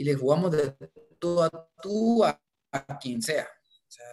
y 0.01 0.05
le 0.05 0.15
jugamos 0.15 0.51
de 0.51 0.75
tú 1.19 1.43
a 1.43 1.51
tú 1.83 2.25
a, 2.25 2.41
quien 2.99 3.21
sea. 3.21 3.47
O 3.47 3.91
sea, 3.91 4.07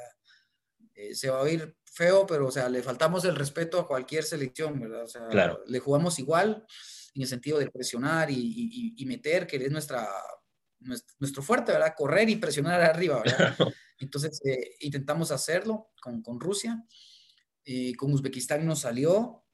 eh, 0.96 1.15
se 1.15 1.29
va 1.29 1.39
a 1.39 1.44
oír 1.44 1.77
feo, 1.86 2.27
pero, 2.27 2.48
o 2.48 2.51
sea, 2.51 2.67
le 2.67 2.84
faltamos 2.84 3.24
el 3.24 3.38
respeto 3.38 3.79
a 3.79 3.88
cualquier 3.88 4.25
selección, 4.25 4.77
¿verdad? 4.82 5.03
O 5.03 5.08
sea, 5.08 5.25
claro. 5.29 5.63
le 5.65 5.79
jugamos 5.79 6.20
igual 6.20 6.65
en 7.15 7.22
el 7.22 7.27
sentido 7.29 7.58
de 7.58 7.72
presionar 7.72 8.29
y, 8.29 8.96
y, 8.98 9.06
meter, 9.06 9.48
que 9.48 9.56
es 9.56 9.72
nuestra, 9.72 10.06
nuestro, 10.82 11.41
fuerte, 11.41 11.72
¿verdad? 11.72 11.94
Correr 11.96 12.29
y 12.29 12.36
presionar 12.36 12.82
arriba, 12.82 13.24
¿verdad? 13.24 13.56
Entonces, 13.98 14.41
eh, 14.44 14.75
intentamos 14.82 15.32
hacerlo 15.32 15.91
con, 16.01 16.22
con 16.22 16.38
Rusia. 16.38 16.84
Eh, 17.63 17.96
con 17.96 18.12
Uzbekistán 18.12 18.65
nos 18.65 18.82
salió. 18.82 19.46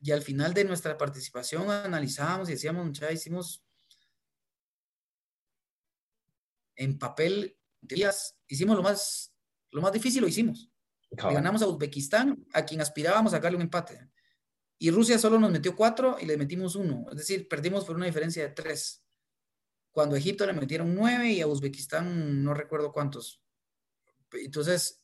Y 0.00 0.10
al 0.10 0.22
final 0.22 0.54
de 0.54 0.64
nuestra 0.64 0.98
participación 0.98 1.70
analizábamos 1.70 2.48
y 2.48 2.52
decíamos, 2.52 2.98
ya 2.98 3.12
hicimos 3.12 3.65
en 6.76 6.98
papel, 6.98 7.58
días, 7.80 8.38
hicimos 8.46 8.76
lo 8.76 8.82
más, 8.82 9.34
lo 9.70 9.82
más 9.82 9.92
difícil, 9.92 10.22
lo 10.22 10.28
hicimos. 10.28 10.70
ganamos 11.10 11.62
a 11.62 11.68
Uzbekistán, 11.68 12.46
a 12.52 12.64
quien 12.64 12.80
aspirábamos 12.80 13.32
a 13.32 13.36
sacarle 13.36 13.56
un 13.56 13.62
empate. 13.62 14.10
Y 14.78 14.90
Rusia 14.90 15.18
solo 15.18 15.38
nos 15.38 15.50
metió 15.50 15.74
cuatro 15.74 16.16
y 16.20 16.26
le 16.26 16.36
metimos 16.36 16.76
uno. 16.76 17.06
Es 17.10 17.16
decir, 17.16 17.48
perdimos 17.48 17.84
por 17.84 17.96
una 17.96 18.06
diferencia 18.06 18.42
de 18.42 18.50
tres. 18.50 19.02
Cuando 19.90 20.14
a 20.14 20.18
Egipto 20.18 20.44
le 20.46 20.52
metieron 20.52 20.94
nueve 20.94 21.30
y 21.30 21.40
a 21.40 21.46
Uzbekistán 21.46 22.44
no 22.44 22.52
recuerdo 22.52 22.92
cuántos. 22.92 23.42
Entonces, 24.32 25.02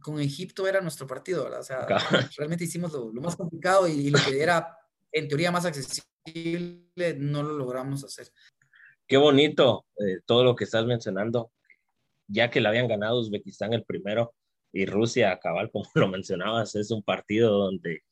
con 0.00 0.20
Egipto 0.20 0.66
era 0.66 0.80
nuestro 0.80 1.06
partido, 1.06 1.44
¿verdad? 1.44 1.60
O 1.60 1.64
sea, 1.64 1.86
realmente 2.36 2.64
hicimos 2.64 2.92
lo, 2.92 3.12
más 3.12 3.36
complicado 3.36 3.88
y, 3.88 4.10
lo 4.10 4.18
que 4.18 4.42
era 4.42 4.76
en 5.12 5.28
teoría 5.28 5.50
más 5.50 5.64
accesible 5.64 7.16
no 7.18 7.42
lo 7.42 7.54
logramos 7.56 8.04
hacer. 8.04 8.30
Qué 9.10 9.16
bonito 9.16 9.86
eh, 9.98 10.20
todo 10.24 10.44
lo 10.44 10.54
que 10.54 10.62
estás 10.62 10.86
mencionando, 10.86 11.50
ya 12.28 12.48
que 12.48 12.60
le 12.60 12.68
habían 12.68 12.86
ganado 12.86 13.18
Uzbekistán 13.18 13.72
el 13.72 13.82
primero 13.82 14.34
y 14.72 14.86
Rusia, 14.86 15.36
cabal, 15.42 15.68
como 15.72 15.84
lo 15.96 16.06
mencionabas, 16.06 16.76
es 16.76 16.92
un 16.92 17.02
partido 17.02 17.50
donde 17.50 18.02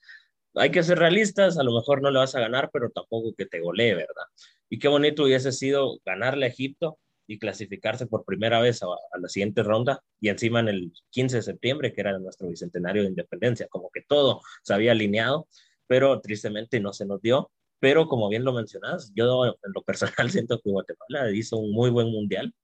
hay 0.54 0.72
que 0.72 0.82
ser 0.82 0.98
realistas, 0.98 1.56
a 1.56 1.62
lo 1.62 1.72
mejor 1.72 2.02
no 2.02 2.10
le 2.10 2.18
vas 2.18 2.34
a 2.34 2.40
ganar, 2.40 2.70
pero 2.72 2.90
tampoco 2.90 3.32
que 3.38 3.46
te 3.46 3.60
golee, 3.60 3.94
¿verdad? 3.94 4.24
Y 4.68 4.80
qué 4.80 4.88
bonito 4.88 5.22
hubiese 5.22 5.52
sido 5.52 6.00
ganarle 6.04 6.46
a 6.46 6.48
Egipto 6.48 6.98
y 7.28 7.38
clasificarse 7.38 8.08
por 8.08 8.24
primera 8.24 8.60
vez 8.60 8.82
a, 8.82 8.86
la 9.20 9.28
siguiente 9.28 9.62
ronda 9.62 10.02
y 10.20 10.30
encima 10.30 10.58
en 10.58 10.68
el 10.68 10.92
15 11.10 11.36
de 11.36 11.42
septiembre, 11.42 11.92
que 11.92 12.00
era 12.00 12.18
nuestro 12.18 12.48
bicentenario 12.48 13.02
de 13.02 13.10
independencia, 13.10 13.68
como 13.68 13.88
que 13.90 14.02
todo 14.02 14.40
se 14.64 14.74
había 14.74 14.90
alineado, 14.90 15.46
pero 15.86 16.20
tristemente 16.20 16.80
no 16.80 16.92
se 16.92 17.06
nos 17.06 17.22
dio 17.22 17.52
pero 17.80 18.08
como 18.08 18.28
bien 18.28 18.44
lo 18.44 18.52
mencionas, 18.52 19.12
yo 19.14 19.46
en 19.46 19.54
lo 19.74 19.82
personal 19.82 20.30
siento 20.30 20.60
que 20.60 20.70
Guatemala 20.70 21.30
hizo 21.32 21.56
un 21.56 21.72
muy 21.72 21.90
buen 21.90 22.10
mundial 22.10 22.54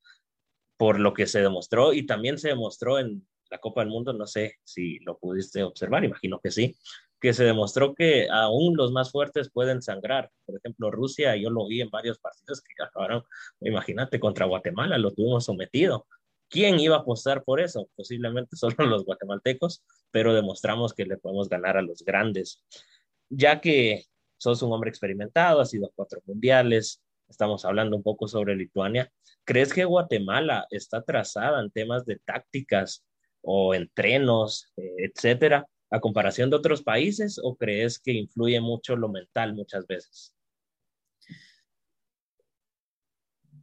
por 0.77 0.99
lo 0.99 1.15
que 1.15 1.27
se 1.27 1.41
demostró 1.41 1.93
y 1.93 2.07
también 2.07 2.39
se 2.39 2.49
demostró 2.49 2.99
en 2.99 3.27
la 3.51 3.59
Copa 3.59 3.83
del 3.83 3.91
Mundo, 3.91 4.13
no 4.13 4.27
sé 4.27 4.57
si 4.65 4.99
lo 5.01 5.19
pudiste 5.19 5.63
observar, 5.63 6.05
imagino 6.05 6.41
que 6.41 6.51
sí, 6.51 6.77
que 7.21 7.33
se 7.33 7.45
demostró 7.45 7.95
que 7.95 8.29
aún 8.31 8.77
los 8.77 8.93
más 8.93 9.11
fuertes 9.11 9.51
pueden 9.51 9.81
sangrar. 9.81 10.31
Por 10.45 10.59
ejemplo, 10.59 10.91
Rusia, 10.91 11.37
yo 11.37 11.51
lo 11.51 11.67
vi 11.67 11.81
en 11.81 11.91
varios 11.91 12.19
partidos 12.19 12.61
que 12.61 12.75
acabaron, 12.83 13.23
imagínate, 13.61 14.21
contra 14.21 14.47
Guatemala, 14.47 14.99
lo 14.99 15.13
tuvimos 15.13 15.45
sometido. 15.45 16.07
¿Quién 16.51 16.79
iba 16.79 16.97
a 16.97 17.01
apostar 17.01 17.43
por 17.43 17.61
eso? 17.61 17.89
Posiblemente 17.97 18.57
solo 18.57 18.85
los 18.87 19.05
guatemaltecos, 19.05 19.85
pero 20.11 20.35
demostramos 20.35 20.93
que 20.93 21.07
le 21.07 21.17
podemos 21.17 21.49
ganar 21.49 21.77
a 21.77 21.83
los 21.83 22.05
grandes. 22.05 22.63
Ya 23.31 23.61
que 23.61 24.05
sos 24.45 24.61
un 24.61 24.73
hombre 24.73 24.91
experimentado, 24.91 25.61
has 25.61 25.73
ido 25.73 25.87
a 25.87 25.93
cuatro 25.95 26.21
mundiales, 26.27 27.03
estamos 27.29 27.65
hablando 27.65 27.97
un 27.97 28.03
poco 28.03 28.29
sobre 28.29 28.55
Lituania. 28.55 29.11
¿Crees 29.43 29.73
que 29.73 29.87
Guatemala 29.87 30.67
está 30.71 31.03
trazada 31.03 31.63
en 31.63 31.71
temas 31.71 32.05
de 32.05 32.19
tácticas 32.19 33.05
o 33.41 33.75
entrenos, 33.75 34.71
eh, 34.77 34.97
etcétera, 34.99 35.67
a 35.91 35.99
comparación 35.99 36.51
de 36.51 36.57
otros 36.57 36.83
países, 36.83 37.41
o 37.43 37.57
crees 37.57 37.99
que 37.99 38.13
influye 38.13 38.61
mucho 38.61 38.97
lo 38.97 39.09
mental 39.09 39.55
muchas 39.55 39.87
veces? 39.87 40.37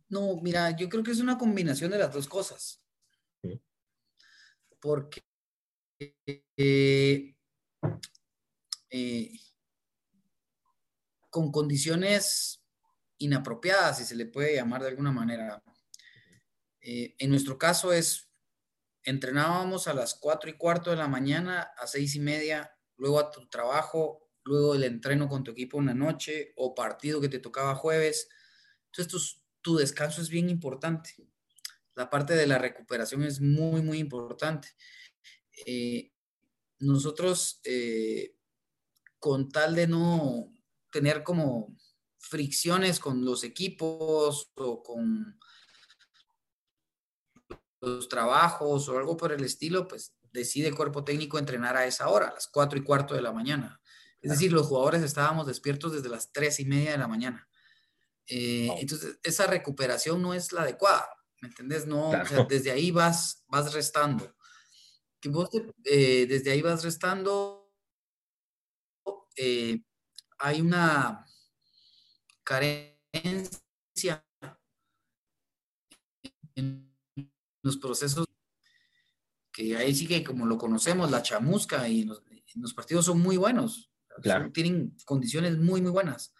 No, 0.09 0.35
mira, 0.41 0.75
yo 0.75 0.89
creo 0.89 1.03
que 1.03 1.11
es 1.11 1.19
una 1.19 1.37
combinación 1.37 1.91
de 1.91 1.99
las 1.99 2.11
dos 2.11 2.27
cosas. 2.27 2.83
Porque 4.79 5.21
eh, 5.99 7.35
eh, 8.89 9.39
con 11.31 11.51
condiciones 11.51 12.63
inapropiadas, 13.17 13.97
si 13.97 14.05
se 14.05 14.15
le 14.15 14.27
puede 14.27 14.55
llamar 14.55 14.81
de 14.81 14.89
alguna 14.89 15.11
manera. 15.11 15.63
Eh, 16.81 17.15
en 17.17 17.29
nuestro 17.29 17.57
caso 17.57 17.93
es, 17.93 18.29
entrenábamos 19.03 19.87
a 19.87 19.93
las 19.93 20.13
cuatro 20.15 20.49
y 20.49 20.57
cuarto 20.57 20.91
de 20.91 20.97
la 20.97 21.07
mañana, 21.07 21.71
a 21.77 21.87
seis 21.87 22.15
y 22.15 22.19
media, 22.19 22.71
luego 22.97 23.19
a 23.19 23.31
tu 23.31 23.47
trabajo, 23.47 24.29
luego 24.43 24.75
el 24.75 24.83
entreno 24.83 25.29
con 25.29 25.43
tu 25.43 25.51
equipo 25.51 25.77
una 25.77 25.93
noche 25.93 26.53
o 26.57 26.75
partido 26.75 27.21
que 27.21 27.29
te 27.29 27.39
tocaba 27.39 27.75
jueves. 27.75 28.27
Entonces 28.87 29.41
tu, 29.61 29.77
descanso 29.77 30.21
es 30.21 30.29
bien 30.29 30.49
importante. 30.49 31.15
La 31.95 32.09
parte 32.09 32.35
de 32.35 32.47
la 32.47 32.57
recuperación 32.57 33.23
es 33.23 33.39
muy, 33.39 33.81
muy 33.81 33.99
importante. 33.99 34.69
Eh, 35.65 36.11
nosotros, 36.79 37.61
eh, 37.63 38.35
con 39.19 39.49
tal 39.49 39.75
de 39.75 39.87
no, 39.87 40.51
tener 40.91 41.23
como 41.23 41.75
fricciones 42.19 42.99
con 42.99 43.25
los 43.25 43.43
equipos 43.43 44.51
o 44.55 44.83
con 44.83 45.39
los 47.81 48.07
trabajos 48.07 48.87
o 48.87 48.97
algo 48.97 49.17
por 49.17 49.31
el 49.31 49.43
estilo, 49.43 49.87
pues 49.87 50.13
decide 50.31 50.67
el 50.67 50.75
cuerpo 50.75 51.03
técnico 51.03 51.39
entrenar 51.39 51.75
a 51.75 51.85
esa 51.85 52.09
hora, 52.09 52.27
a 52.27 52.33
las 52.33 52.47
cuatro 52.47 52.77
y 52.77 52.83
cuarto 52.83 53.15
de 53.15 53.21
la 53.21 53.33
mañana. 53.33 53.81
Es 54.21 54.31
decir, 54.31 54.53
los 54.53 54.67
jugadores 54.67 55.01
estábamos 55.01 55.47
despiertos 55.47 55.93
desde 55.93 56.09
las 56.09 56.31
tres 56.31 56.59
y 56.59 56.65
media 56.65 56.91
de 56.91 56.99
la 56.99 57.07
mañana. 57.07 57.49
Eh, 58.27 58.69
entonces, 58.79 59.17
esa 59.23 59.47
recuperación 59.47 60.21
no 60.21 60.35
es 60.35 60.51
la 60.51 60.61
adecuada, 60.61 61.09
¿me 61.41 61.47
entendés? 61.47 61.87
No, 61.87 62.11
desde 62.47 62.71
ahí 62.71 62.91
vas, 62.91 63.43
vas 63.47 63.73
restando. 63.73 64.35
Que 65.19 65.29
vos 65.29 65.49
eh, 65.85 66.27
desde 66.27 66.51
ahí 66.51 66.61
vas 66.61 66.83
restando, 66.83 67.73
eh, 69.35 69.81
hay 70.41 70.59
una 70.59 71.25
carencia 72.43 74.25
en 76.55 76.91
los 77.61 77.77
procesos 77.77 78.25
que 79.53 79.77
ahí 79.77 79.93
sí 79.93 80.07
que 80.07 80.23
como 80.23 80.45
lo 80.45 80.57
conocemos, 80.57 81.11
la 81.11 81.21
chamusca 81.21 81.87
y 81.87 82.05
los, 82.05 82.73
partidos 82.73 83.05
son 83.05 83.19
muy 83.19 83.37
buenos, 83.37 83.91
tienen 84.53 84.97
condiciones 85.05 85.57
muy, 85.57 85.81
muy 85.81 85.91
buenas. 85.91 86.33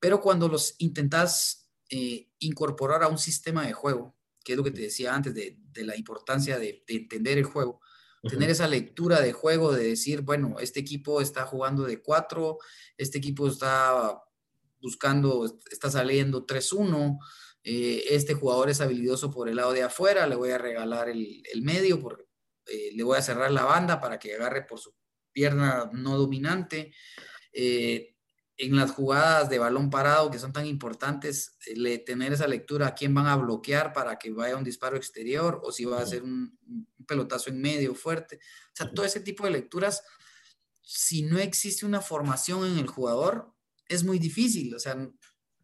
Pero 0.00 0.20
cuando 0.20 0.48
los 0.48 0.74
intentas 0.78 1.70
eh, 1.90 2.30
incorporar 2.38 3.02
a 3.02 3.08
un 3.08 3.18
sistema 3.18 3.66
de 3.66 3.72
juego, 3.72 4.16
que 4.42 4.52
es 4.52 4.56
lo 4.56 4.64
que 4.64 4.70
te 4.70 4.82
decía 4.82 5.14
antes 5.14 5.34
de, 5.34 5.58
la 5.74 5.96
importancia 5.96 6.58
de, 6.58 6.82
entender 6.86 7.38
el 7.38 7.44
juego, 7.44 7.80
Tener 8.22 8.50
esa 8.50 8.66
lectura 8.66 9.20
de 9.20 9.32
juego, 9.32 9.72
de 9.72 9.88
decir, 9.88 10.22
bueno, 10.22 10.56
este 10.60 10.80
equipo 10.80 11.20
está 11.20 11.46
jugando 11.46 11.84
de 11.84 12.02
cuatro, 12.02 12.58
este 12.96 13.18
equipo 13.18 13.46
está 13.48 14.20
buscando, 14.80 15.60
está 15.70 15.90
saliendo 15.90 16.46
3-1, 16.46 17.18
eh, 17.62 18.04
este 18.10 18.34
jugador 18.34 18.70
es 18.70 18.80
habilidoso 18.80 19.30
por 19.30 19.48
el 19.48 19.56
lado 19.56 19.72
de 19.72 19.82
afuera, 19.82 20.26
le 20.26 20.36
voy 20.36 20.50
a 20.50 20.58
regalar 20.58 21.08
el, 21.08 21.42
medio, 21.62 22.00
porque, 22.00 22.24
eh, 22.66 22.90
le 22.94 23.02
voy 23.02 23.18
a 23.18 23.22
cerrar 23.22 23.50
la 23.50 23.64
banda 23.64 24.00
para 24.00 24.18
que 24.18 24.34
agarre 24.34 24.62
por 24.62 24.78
su 24.78 24.94
pierna 25.32 25.90
no 25.92 26.16
dominante. 26.16 26.92
Eh, 27.52 28.16
en 28.58 28.74
las 28.74 28.90
jugadas 28.90 29.48
de 29.48 29.60
balón 29.60 29.88
parado 29.88 30.30
que 30.30 30.38
son 30.40 30.52
tan 30.52 30.66
importantes, 30.66 31.56
le, 31.76 31.98
tener 31.98 32.32
esa 32.32 32.48
lectura 32.48 32.88
a 32.88 32.94
quién 32.94 33.14
van 33.14 33.28
a 33.28 33.36
bloquear 33.36 33.92
para 33.92 34.18
que 34.18 34.32
vaya 34.32 34.56
un 34.56 34.64
disparo 34.64 34.96
exterior 34.96 35.60
o 35.62 35.70
si 35.70 35.84
va 35.84 36.00
a 36.00 36.06
ser 36.06 36.24
un, 36.24 36.58
pelotazo 37.06 37.50
en 37.50 37.60
medio 37.60 37.94
fuerte. 37.94 38.36
O 38.36 38.76
sea, 38.76 38.92
todo 38.92 39.06
ese 39.06 39.20
tipo 39.20 39.44
de 39.44 39.52
lecturas, 39.52 40.02
si 40.82 41.22
no 41.22 41.38
existe 41.38 41.86
una 41.86 42.00
formación 42.00 42.66
en 42.66 42.78
el 42.78 42.88
jugador, 42.88 43.54
es 43.86 44.04
muy 44.04 44.18
difícil. 44.18 44.74
O 44.74 44.78
sea, 44.80 45.08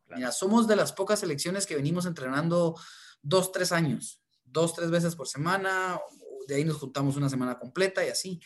mira, 0.09 0.33
somos 0.33 0.66
de 0.68 0.76
las 0.76 0.92
pocas 0.92 1.20
selecciones 1.20 1.66
que 1.66 1.76
venimos 1.76 2.07
entrenando 2.07 2.76
dos, 3.20 3.50
tres 3.52 3.72
años, 3.72 4.22
dos, 4.44 4.72
tres 4.72 4.90
veces 4.90 5.16
por 5.16 5.26
semana, 5.26 6.00
de 6.46 6.54
ahí 6.54 6.64
nos 6.64 6.76
juntamos 6.76 7.16
una 7.16 7.28
semana 7.28 7.59
completa 7.59 8.04
y 8.07 8.09
así. 8.09 8.40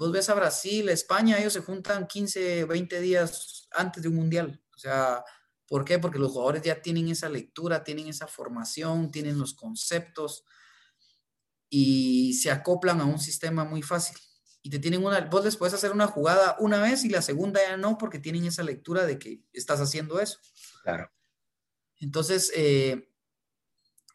Vos 0.00 0.12
ves 0.12 0.30
a 0.30 0.34
Brasil, 0.34 0.88
España, 0.88 1.38
ellos 1.38 1.52
se 1.52 1.60
juntan 1.60 2.06
15, 2.06 2.64
20 2.64 3.00
días 3.02 3.68
antes 3.70 4.02
de 4.02 4.08
un 4.08 4.14
mundial. 4.14 4.58
O 4.74 4.78
sea, 4.78 5.22
¿por 5.66 5.84
qué? 5.84 5.98
Porque 5.98 6.18
los 6.18 6.32
jugadores 6.32 6.62
ya 6.62 6.80
tienen 6.80 7.08
esa 7.08 7.28
lectura, 7.28 7.84
tienen 7.84 8.08
esa 8.08 8.26
formación, 8.26 9.10
tienen 9.10 9.38
los 9.38 9.52
conceptos 9.52 10.46
y 11.68 12.32
se 12.32 12.50
acoplan 12.50 13.02
a 13.02 13.04
un 13.04 13.18
sistema 13.18 13.64
muy 13.64 13.82
fácil. 13.82 14.16
Y 14.62 14.70
te 14.70 14.78
tienen 14.78 15.04
una, 15.04 15.20
vos 15.26 15.44
les 15.44 15.58
puedes 15.58 15.74
hacer 15.74 15.92
una 15.92 16.06
jugada 16.06 16.56
una 16.60 16.80
vez 16.80 17.04
y 17.04 17.10
la 17.10 17.20
segunda 17.20 17.60
ya 17.60 17.76
no, 17.76 17.98
porque 17.98 18.18
tienen 18.18 18.46
esa 18.46 18.62
lectura 18.62 19.04
de 19.04 19.18
que 19.18 19.42
estás 19.52 19.82
haciendo 19.82 20.18
eso. 20.18 20.38
Claro. 20.82 21.12
Entonces, 21.98 22.50
eh, 22.56 23.12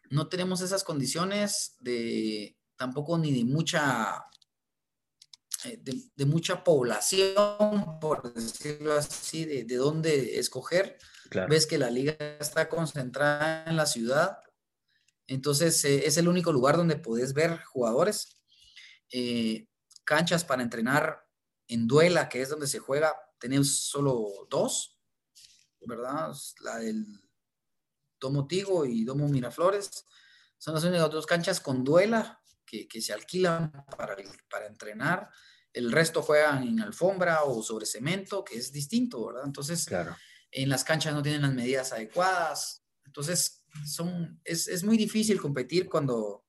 no 0.10 0.30
tenemos 0.30 0.62
esas 0.62 0.84
condiciones 0.84 1.76
de 1.80 2.58
tampoco 2.76 3.20
ni 3.20 3.32
de 3.32 3.46
mucha 3.46 4.26
eh, 5.66 5.80
de, 5.82 6.26
mucha 6.26 6.64
población, 6.64 8.00
por 8.00 8.34
decirlo 8.34 8.94
así, 8.94 9.46
de, 9.46 9.64
de 9.64 9.76
dónde 9.76 10.40
escoger. 10.40 10.98
Ves 11.50 11.66
que 11.66 11.78
la 11.78 11.90
liga 11.90 12.16
está 12.40 12.70
concentrada 12.70 13.66
en 13.66 13.76
la 13.76 13.86
ciudad, 13.86 14.38
entonces 15.28 15.84
eh, 15.86 16.06
es 16.06 16.18
el 16.18 16.28
único 16.28 16.52
lugar 16.52 16.78
donde 16.78 16.98
puedes 16.98 17.34
ver 17.34 17.60
jugadores. 17.64 18.38
Eh, 19.12 19.68
canchas 20.04 20.44
para 20.44 20.64
entrenar 20.64 21.26
en 21.68 21.88
duela, 21.88 22.30
que 22.30 22.42
es 22.42 22.50
donde 22.50 22.68
se 22.68 22.80
juega, 22.80 23.16
tenemos 23.40 23.86
solo 23.88 24.48
dos, 24.50 25.00
¿verdad? 25.82 26.32
La 26.62 26.78
del 26.78 27.06
Domo 28.20 28.48
Tigo 28.48 28.86
y 28.86 29.04
Domo 29.04 29.28
Miraflores. 29.28 30.06
Son 30.58 30.76
las 30.76 30.84
únicas 30.84 31.10
dos 31.10 31.26
canchas 31.26 31.60
con 31.60 31.84
duela 31.84 32.42
que, 32.66 32.88
que 32.88 33.02
se 33.02 33.14
alquilan 33.14 33.72
para, 33.98 34.16
para 34.50 34.68
entrenar 34.68 35.30
el 35.76 35.92
resto 35.92 36.22
juegan 36.22 36.64
en 36.64 36.80
alfombra 36.80 37.44
o 37.44 37.62
sobre 37.62 37.86
cemento, 37.86 38.44
que 38.44 38.58
es 38.58 38.72
distinto, 38.72 39.28
¿verdad? 39.28 39.44
Entonces, 39.46 39.86
claro. 39.86 40.16
en 40.52 40.70
las 40.70 40.86
canchas 40.86 41.14
no 41.14 41.22
tienen 41.22 41.42
las 41.42 41.54
medidas 41.54 41.92
adecuadas. 41.92 42.82
Entonces, 43.06 43.66
son, 43.86 44.40
es, 44.46 44.70
es, 44.70 44.86
muy 44.86 44.96
difícil 44.96 45.40
competir 45.40 45.90
cuando 45.90 46.46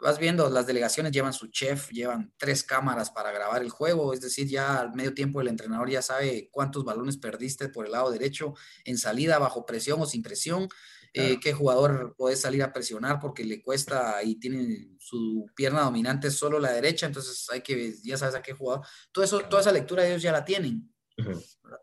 vas 0.00 0.18
viendo, 0.18 0.50
las 0.50 0.66
delegaciones 0.66 1.12
llevan 1.12 1.32
su 1.32 1.46
chef, 1.48 1.90
llevan 1.90 2.32
tres 2.36 2.64
cámaras 2.64 3.10
para 3.10 3.30
grabar 3.30 3.62
el 3.62 3.70
juego, 3.70 4.12
es 4.12 4.20
decir, 4.20 4.48
ya 4.48 4.80
al 4.80 4.94
medio 4.94 5.14
tiempo 5.14 5.40
el 5.40 5.48
entrenador 5.48 5.88
ya 5.88 6.02
sabe 6.02 6.48
cuántos 6.50 6.84
balones 6.84 7.18
perdiste 7.18 7.68
por 7.68 7.86
el 7.86 7.92
lado 7.92 8.10
derecho 8.10 8.54
en 8.84 8.98
salida, 8.98 9.38
bajo 9.38 9.64
presión 9.64 10.00
o 10.00 10.06
sin 10.06 10.22
presión, 10.22 10.68
eh, 11.14 11.40
qué 11.40 11.52
jugador 11.52 12.14
puede 12.16 12.36
salir 12.36 12.62
a 12.62 12.72
presionar 12.72 13.18
porque 13.18 13.44
le 13.44 13.62
cuesta 13.62 14.22
y 14.22 14.38
tiene 14.38 14.96
su 14.98 15.46
pierna 15.54 15.80
dominante 15.80 16.30
solo 16.30 16.58
la 16.58 16.72
derecha, 16.72 17.06
entonces 17.06 17.48
hay 17.50 17.62
que, 17.62 17.94
ya 18.04 18.16
sabes 18.16 18.34
a 18.34 18.42
qué 18.42 18.52
jugador. 18.52 18.86
Todo 19.12 19.24
eso, 19.24 19.40
toda 19.40 19.62
esa 19.62 19.72
lectura 19.72 20.06
ellos 20.06 20.22
ya 20.22 20.32
la 20.32 20.44
tienen. 20.44 20.92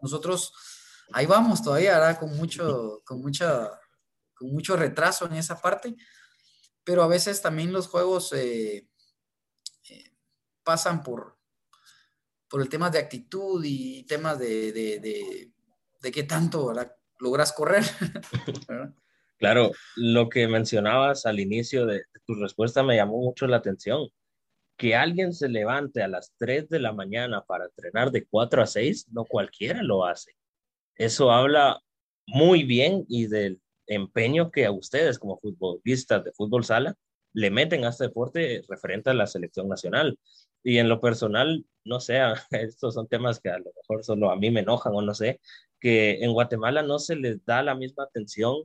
Nosotros 0.02 0.54
ahí 1.12 1.26
vamos 1.26 1.64
todavía, 1.64 2.00
¿verdad? 2.00 2.20
Con 2.20 2.36
mucho, 2.38 3.02
con 3.06 3.22
mucha, 3.22 3.70
con 4.36 4.52
mucho 4.52 4.76
retraso 4.76 5.26
en 5.26 5.34
esa 5.34 5.60
parte, 5.62 5.96
pero 6.84 7.04
a 7.04 7.08
veces 7.08 7.42
también 7.42 7.74
los 7.74 7.88
juegos 7.88 8.32
eh, 8.34 8.88
eh, 9.90 10.12
pasan 10.64 11.04
por, 11.04 11.38
por 12.48 12.62
el 12.62 12.70
tema 12.70 12.90
de 12.90 13.00
actitud 13.00 13.64
y 13.66 14.04
temas 14.06 14.40
de, 14.40 14.72
de, 14.72 15.00
de, 15.00 15.52
de 16.00 16.12
qué 16.12 16.24
tanto 16.24 16.74
logras 17.20 17.54
correr. 17.54 17.84
Claro, 19.38 19.72
lo 19.98 20.30
que 20.30 20.48
mencionabas 20.48 21.26
al 21.26 21.40
inicio 21.40 21.86
de, 21.86 22.04
tu 22.26 22.36
respuesta 22.36 22.84
me 22.84 22.96
llamó 22.96 23.18
mucho 23.18 23.48
la 23.48 23.58
atención. 23.58 24.10
Que 24.78 24.96
alguien 24.96 25.34
se 25.34 25.50
levante 25.50 26.04
a 26.04 26.08
las 26.08 26.34
3 26.38 26.70
de 26.70 26.80
la 26.80 26.94
mañana 26.94 27.44
para 27.46 27.66
entrenar 27.66 28.12
de 28.12 28.26
4 28.26 28.62
a 28.62 28.68
6, 28.68 29.08
no 29.12 29.26
cualquiera 29.26 29.84
lo 29.84 30.06
hace. 30.06 30.34
Eso 30.96 31.32
habla 31.32 31.82
muy 32.28 32.64
bien 32.64 33.06
y 33.08 33.28
del 33.28 33.62
empeño 33.88 34.52
que 34.52 34.66
a 34.66 34.72
ustedes 34.72 35.20
como 35.20 35.40
futbolistas 35.40 36.24
de 36.24 36.32
fútbol 36.34 36.66
sala 36.66 36.96
le 37.34 37.52
meten 37.52 37.86
a 37.86 37.90
este 37.90 38.06
deporte 38.06 38.64
referente 38.68 39.10
a 39.10 39.14
la 39.14 39.28
selección 39.28 39.68
nacional. 39.70 40.18
Y 40.64 40.78
en 40.80 40.90
lo 40.90 41.00
personal, 41.02 41.66
no 41.84 42.00
sé, 42.00 42.20
estos 42.52 42.94
son 42.96 43.08
temas 43.08 43.40
que 43.40 43.50
a 43.50 43.60
lo 43.60 43.72
mejor 43.76 44.04
solo 44.04 44.32
a 44.32 44.36
mí 44.36 44.52
me 44.52 44.62
enojan 44.62 44.94
o 44.96 45.02
no 45.02 45.14
sé, 45.14 45.40
que 45.80 46.24
en 46.24 46.34
Guatemala 46.34 46.82
no 46.82 47.00
se 47.00 47.16
les 47.16 47.46
da 47.46 47.62
la 47.64 47.76
misma 47.76 48.06
atención 48.06 48.64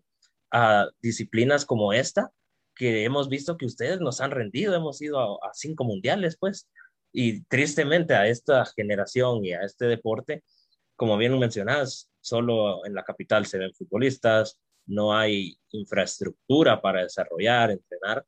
a 0.50 0.88
disciplinas 1.00 1.64
como 1.64 1.92
esta, 1.92 2.32
que 2.74 3.04
hemos 3.04 3.28
visto 3.28 3.56
que 3.56 3.66
ustedes 3.66 4.00
nos 4.00 4.20
han 4.20 4.30
rendido, 4.30 4.74
hemos 4.74 5.00
ido 5.02 5.42
a, 5.44 5.50
cinco 5.52 5.84
mundiales, 5.84 6.36
pues, 6.38 6.68
y 7.12 7.42
tristemente 7.44 8.14
a 8.14 8.26
esta 8.26 8.64
generación 8.64 9.44
y 9.44 9.52
a 9.52 9.62
este 9.62 9.86
deporte, 9.86 10.42
como 10.96 11.16
bien 11.16 11.38
mencionas, 11.38 12.10
solo 12.20 12.84
en 12.86 12.94
la 12.94 13.04
capital 13.04 13.46
se 13.46 13.58
ven 13.58 13.74
futbolistas, 13.74 14.58
no 14.86 15.16
hay 15.16 15.58
infraestructura 15.72 16.80
para 16.80 17.02
desarrollar, 17.02 17.70
entrenar, 17.70 18.24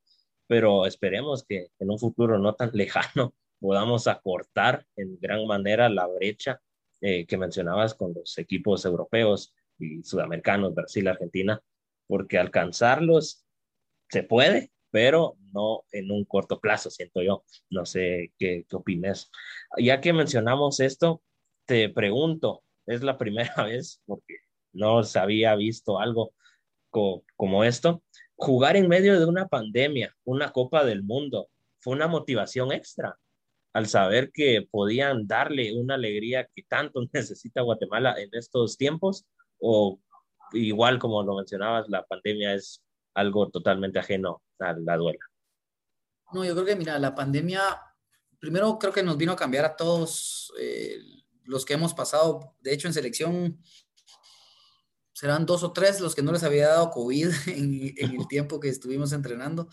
pero 0.47 0.87
esperemos 0.87 1.45
que 1.45 1.69
en 1.79 1.91
un 1.91 1.99
futuro 1.99 2.39
no 2.39 2.55
tan 2.55 2.71
lejano 2.75 3.35
podamos 3.59 4.07
acortar 4.07 4.85
en 4.97 5.19
gran 5.21 5.47
manera 5.47 5.89
la 5.89 6.07
brecha 6.07 6.61
eh, 7.01 7.27
que 7.27 7.37
mencionabas 7.37 7.95
con 7.95 8.13
los 8.15 8.37
equipos 8.39 8.85
europeos 8.85 9.55
y 9.79 10.03
sudamericanos, 10.03 10.75
Brasil, 10.75 11.09
Argentina, 11.09 11.61
porque 12.07 12.39
alcanzarlos 12.39 13.45
se 14.11 14.23
puede, 14.23 14.73
pero 14.91 15.37
no 15.53 15.85
en 15.93 16.11
un 16.11 16.25
corto 16.25 16.61
plazo, 16.61 16.91
siento 16.91 17.23
yo. 17.23 17.45
No 17.71 17.87
sé 17.87 18.33
qué, 18.39 18.67
qué 18.69 18.77
opinas. 18.77 19.31
Ya 19.79 20.01
que 20.01 20.13
mencionamos 20.13 20.81
esto, 20.81 21.23
te 21.67 21.89
pregunto, 21.89 22.63
es 22.87 23.03
la 23.03 23.19
primera 23.19 23.55
vez, 23.65 24.03
porque 24.07 24.37
no 24.73 25.03
se 25.05 25.19
había 25.19 25.55
visto 25.55 25.99
algo 25.99 26.35
como 27.37 27.65
esto, 27.65 28.03
jugar 28.37 28.77
en 28.77 28.89
medio 28.89 29.19
de 29.19 29.25
una 29.25 29.49
pandemia, 29.49 30.15
una 30.25 30.53
Copa 30.53 30.85
del 30.85 31.03
Mundo, 31.03 31.49
fue 31.79 31.95
una 31.95 32.07
motivación 32.07 32.71
extra 32.71 33.19
al 33.73 33.87
saber 33.87 34.31
que 34.33 34.67
podían 34.71 35.27
darle 35.27 35.73
una 35.73 35.95
alegría 35.95 36.49
que 36.55 36.63
tanto 36.63 37.01
necesita 37.13 37.63
Guatemala 37.63 38.15
en 38.21 38.29
estos 38.33 38.77
tiempos 38.77 39.27
o 39.59 39.99
igual 40.53 40.99
como 40.99 41.23
lo 41.23 41.37
mencionabas, 41.37 41.89
la 41.89 42.05
pandemia 42.05 42.55
es 42.55 42.83
algo 43.15 43.51
totalmente 43.51 43.99
ajeno 43.99 44.43
a 44.59 44.73
la 44.73 44.97
duela. 44.97 45.25
No, 46.33 46.45
yo 46.45 46.55
creo 46.55 46.67
que, 46.67 46.77
mira, 46.77 46.99
la 46.99 47.15
pandemia, 47.15 47.63
primero 48.39 48.79
creo 48.79 48.93
que 48.93 49.03
nos 49.03 49.17
vino 49.17 49.33
a 49.33 49.37
cambiar 49.37 49.65
a 49.65 49.77
todos 49.77 50.53
eh, 50.59 50.99
los 51.45 51.65
que 51.65 51.75
hemos 51.75 51.95
pasado, 51.95 52.57
de 52.61 52.73
hecho 52.73 52.89
en 52.89 52.95
selección 52.95 53.61
serán 55.13 55.47
dos 55.47 55.63
o 55.63 55.73
tres 55.73 56.01
los 56.01 56.15
que 56.15 56.23
no 56.23 56.33
les 56.33 56.43
había 56.43 56.69
dado 56.69 56.91
COVID 56.91 57.29
en, 57.49 57.95
en 57.97 58.21
el 58.21 58.27
tiempo 58.29 58.61
que 58.61 58.69
estuvimos 58.69 59.13
entrenando, 59.13 59.69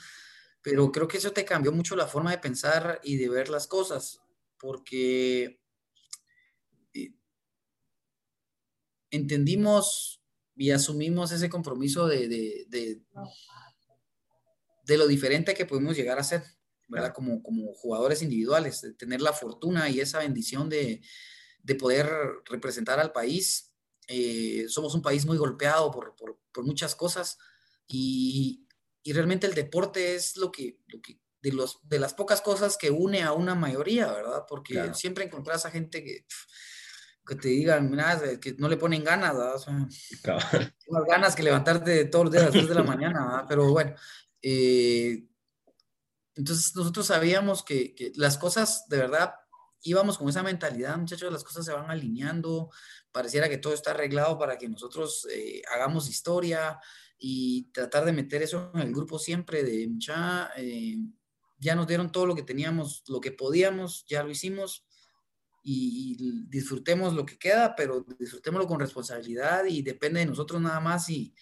pero 0.62 0.92
creo 0.92 1.08
que 1.08 1.18
eso 1.18 1.32
te 1.32 1.46
cambió 1.46 1.72
mucho 1.72 1.96
la 1.96 2.08
forma 2.08 2.32
de 2.32 2.38
pensar 2.40 3.00
y 3.04 3.18
de 3.18 3.30
ver 3.30 3.50
las 3.50 3.68
cosas, 3.68 4.22
porque 4.58 5.62
eh, 6.94 7.14
entendimos 9.10 10.19
y 10.60 10.72
asumimos 10.72 11.32
ese 11.32 11.50
compromiso 11.50 12.06
de, 12.06 12.28
de, 12.28 13.02
de, 14.86 14.98
lo 14.98 15.08
diferente 15.08 15.54
que 15.54 15.66
podemos 15.66 15.96
llegar 15.96 16.20
a 16.20 16.24
ser, 16.24 16.44
¿verdad? 16.90 17.14
Como, 17.14 17.42
como 17.42 17.74
jugadores 17.76 18.22
individuales, 18.22 18.82
de 18.82 18.94
tener 18.94 19.22
la 19.22 19.32
fortuna 19.32 19.90
y 19.90 20.02
esa 20.02 20.20
bendición 20.20 20.68
de, 20.68 21.02
de 21.64 21.76
poder 21.76 22.10
representar 22.44 23.00
al 23.00 23.14
país. 23.14 23.74
Eh, 24.10 24.66
somos 24.68 24.94
un 24.96 25.02
país 25.02 25.26
muy 25.26 25.38
golpeado 25.38 25.92
por, 25.92 26.14
por, 26.18 26.38
por 26.52 26.66
muchas 26.66 26.94
cosas 26.94 27.38
y, 27.88 28.68
y, 29.02 29.14
realmente 29.14 29.48
el 29.48 29.54
deporte 29.54 30.16
es 30.16 30.36
lo 30.36 30.52
que, 30.52 30.82
lo 30.88 31.02
que 31.02 31.22
de, 31.42 31.54
los, 31.54 31.80
de 31.88 32.00
las 32.00 32.14
pocas 32.14 32.42
cosas 32.42 32.76
que 32.76 32.92
une 32.92 33.22
a 33.22 33.32
una 33.32 33.56
mayoría, 33.56 34.12
¿verdad? 34.12 34.44
Porque 34.46 34.94
siempre 34.94 35.24
encontrás 35.24 35.66
a 35.66 35.72
gente 35.72 36.04
que 36.04 36.26
que 37.30 37.36
te 37.36 37.50
digan, 37.50 37.90
mira, 37.90 38.20
que 38.42 38.56
no 38.58 38.68
le 38.68 38.78
ponen 38.78 39.04
ganas, 39.04 39.38
¿verdad? 39.38 39.56
O 39.56 39.60
sea, 39.60 39.74
más 40.90 41.06
ganas 41.08 41.36
que 41.36 41.44
levantarte 41.44 42.06
todos 42.06 42.26
los 42.26 42.34
días 42.34 42.44
a 42.44 42.48
las 42.48 42.54
3 42.54 42.70
de 42.70 42.76
la 42.76 42.84
mañana, 42.96 43.26
¿verdad? 43.26 43.46
Pero 43.48 43.72
bueno, 43.72 43.94
eh, 44.42 45.28
entonces 46.36 46.76
nosotros 46.76 47.06
sabíamos 47.06 47.64
que, 47.64 47.94
que, 47.94 48.12
las 48.16 48.38
cosas 48.38 48.86
de 48.90 48.98
verdad 48.98 49.34
íbamos 49.84 50.18
con 50.18 50.28
esa 50.28 50.44
mentalidad, 50.44 50.98
muchachos, 50.98 51.32
las 51.32 51.44
cosas 51.44 51.66
se 51.66 51.74
van 51.74 51.90
alineando, 51.90 52.72
pareciera 53.12 53.48
que 53.48 53.58
todo 53.58 53.74
está 53.74 53.92
arreglado 53.92 54.38
para 54.38 54.58
que 54.58 54.68
nosotros 54.68 55.28
eh, 55.32 55.62
hagamos 55.74 56.10
historia 56.10 56.80
y 57.18 57.72
tratar 57.72 58.06
de 58.06 58.14
meter 58.14 58.42
eso 58.42 58.72
en 58.74 58.82
el 58.82 58.94
grupo 58.94 59.20
siempre 59.20 59.64
de 59.64 59.88
mucha, 59.88 60.52
eh, 60.58 60.98
ya 61.58 61.76
nos 61.76 61.88
dieron 61.88 62.12
todo 62.12 62.26
lo 62.26 62.36
que 62.36 62.44
teníamos, 62.44 63.04
lo 63.08 63.22
que 63.22 63.32
podíamos, 63.32 64.06
ya 64.08 64.24
lo 64.24 64.32
hicimos 64.32 64.86
y, 65.72 66.46
disfrutemos 66.48 67.14
lo 67.14 67.26
que 67.26 67.38
queda, 67.38 67.76
pero 67.76 68.06
disfrutémoslo 68.18 68.68
con 68.68 68.80
responsabilidad 68.80 69.66
y 69.66 69.82
depende 69.82 70.20
de 70.20 70.26
nosotros 70.26 70.60
nada 70.60 70.80
más 70.80 71.10
y 71.10 71.34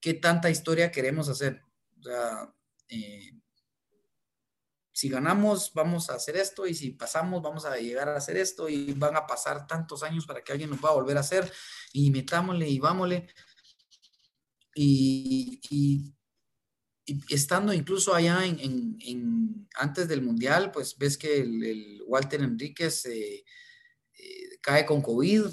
qué 0.00 0.14
tanta 0.14 0.48
historia 0.48 0.90
queremos 0.90 1.28
hacer. 1.28 1.62
O 1.98 2.02
sea, 2.02 2.54
eh, 2.88 3.32
si 4.92 5.08
ganamos, 5.08 5.72
vamos 5.74 6.10
a 6.10 6.14
hacer 6.14 6.36
esto, 6.36 6.66
y 6.66 6.74
si 6.74 6.90
pasamos, 6.90 7.42
vamos 7.42 7.64
a 7.64 7.76
llegar 7.76 8.08
a 8.08 8.16
hacer 8.16 8.36
esto, 8.36 8.68
y 8.68 8.92
van 8.94 9.16
a 9.16 9.26
pasar 9.26 9.66
tantos 9.66 10.02
años 10.02 10.26
para 10.26 10.42
que 10.42 10.52
alguien 10.52 10.70
nos 10.70 10.80
pueda 10.80 10.94
volver 10.94 11.16
a 11.16 11.20
hacer, 11.20 11.50
y 11.92 12.10
metámosle 12.10 12.68
y 12.68 12.78
vámosle. 12.78 13.28
Y, 14.74 16.14
estando 17.28 17.72
incluso 17.72 18.14
allá 18.14 18.44
en, 18.44 18.96
en, 19.00 19.68
antes 19.76 20.08
del 20.08 20.22
Mundial, 20.22 20.70
pues 20.70 20.96
ves 20.96 21.16
que 21.16 21.40
el, 21.40 22.02
Walter 22.06 22.40
Enríquez 22.42 23.06
eh, 23.06 23.44
eh, 24.14 24.58
cae 24.60 24.84
con 24.84 25.02
COVID, 25.02 25.46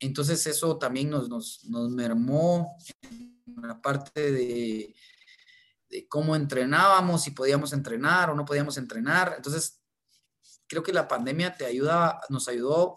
entonces 0.00 0.46
eso 0.46 0.78
también 0.78 1.10
nos, 1.10 1.28
nos, 1.28 1.64
nos 1.64 1.90
mermó 1.90 2.76
en 3.02 3.62
la 3.62 3.80
parte 3.80 4.32
de 4.32 4.94
de 5.90 6.06
cómo 6.08 6.36
entrenábamos, 6.36 7.22
si 7.22 7.32
podíamos 7.32 7.72
entrenar 7.72 8.30
o 8.30 8.34
no 8.34 8.44
podíamos 8.44 8.78
entrenar. 8.78 9.34
Entonces, 9.36 9.82
creo 10.68 10.82
que 10.82 10.92
la 10.92 11.08
pandemia 11.08 11.56
te 11.56 11.66
ayuda, 11.66 12.20
nos 12.28 12.48
ayudó 12.48 12.96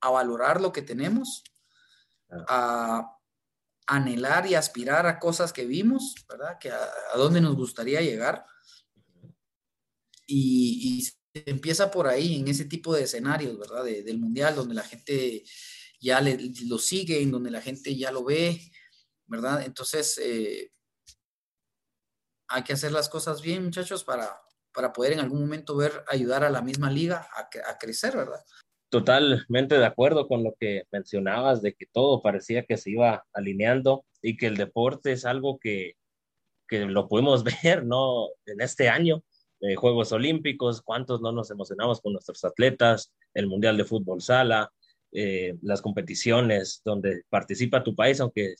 a 0.00 0.10
valorar 0.10 0.60
lo 0.60 0.72
que 0.72 0.82
tenemos, 0.82 1.44
a 2.48 3.18
anhelar 3.86 4.46
y 4.46 4.54
aspirar 4.54 5.06
a 5.06 5.18
cosas 5.18 5.52
que 5.52 5.66
vimos, 5.66 6.14
¿verdad? 6.28 6.58
Que 6.58 6.70
a, 6.70 6.88
dónde 7.16 7.40
nos 7.40 7.56
gustaría 7.56 8.00
llegar. 8.00 8.44
Y, 10.26 11.08
empieza 11.34 11.90
por 11.90 12.06
ahí, 12.06 12.40
en 12.40 12.48
ese 12.48 12.66
tipo 12.66 12.94
de 12.94 13.04
escenarios, 13.04 13.58
¿verdad? 13.58 13.84
del 13.84 14.18
mundial, 14.18 14.54
donde 14.54 14.74
la 14.74 14.82
gente 14.82 15.42
ya 15.98 16.20
lo 16.20 16.78
sigue, 16.78 17.22
en 17.22 17.30
donde 17.30 17.50
la 17.50 17.62
gente 17.62 17.96
ya 17.96 18.12
lo 18.12 18.22
ve, 18.22 18.60
¿verdad? 19.26 19.62
Entonces, 19.64 20.18
eh, 20.18 20.70
hay 22.48 22.64
que 22.64 22.74
hacer 22.74 22.92
las 22.92 23.08
cosas 23.08 23.40
bien, 23.40 23.64
muchachos, 23.64 24.04
para, 24.04 24.42
para 24.74 24.92
poder 24.92 25.12
en 25.12 25.20
algún 25.20 25.40
momento 25.40 25.74
ver, 25.74 26.04
ayudar 26.08 26.44
a 26.44 26.50
la 26.50 26.60
misma 26.60 26.90
liga 26.90 27.26
a 27.34 27.78
crecer, 27.78 28.14
¿verdad? 28.14 28.44
Totalmente 28.92 29.78
de 29.78 29.86
acuerdo 29.86 30.28
con 30.28 30.44
lo 30.44 30.54
que 30.60 30.82
mencionabas, 30.92 31.62
de 31.62 31.72
que 31.72 31.86
todo 31.86 32.20
parecía 32.20 32.66
que 32.66 32.76
se 32.76 32.90
iba 32.90 33.24
alineando 33.32 34.04
y 34.20 34.36
que 34.36 34.44
el 34.44 34.58
deporte 34.58 35.12
es 35.12 35.24
algo 35.24 35.58
que, 35.58 35.94
que 36.68 36.80
lo 36.80 37.08
podemos 37.08 37.42
ver, 37.64 37.86
¿no? 37.86 38.28
En 38.44 38.60
este 38.60 38.90
año, 38.90 39.24
eh, 39.60 39.76
Juegos 39.76 40.12
Olímpicos, 40.12 40.82
cuántos 40.82 41.22
no 41.22 41.32
nos 41.32 41.50
emocionamos 41.50 42.02
con 42.02 42.12
nuestros 42.12 42.44
atletas, 42.44 43.14
el 43.32 43.46
Mundial 43.46 43.78
de 43.78 43.86
Fútbol 43.86 44.20
Sala, 44.20 44.70
eh, 45.12 45.56
las 45.62 45.80
competiciones 45.80 46.82
donde 46.84 47.22
participa 47.30 47.82
tu 47.82 47.94
país, 47.94 48.20
aunque 48.20 48.56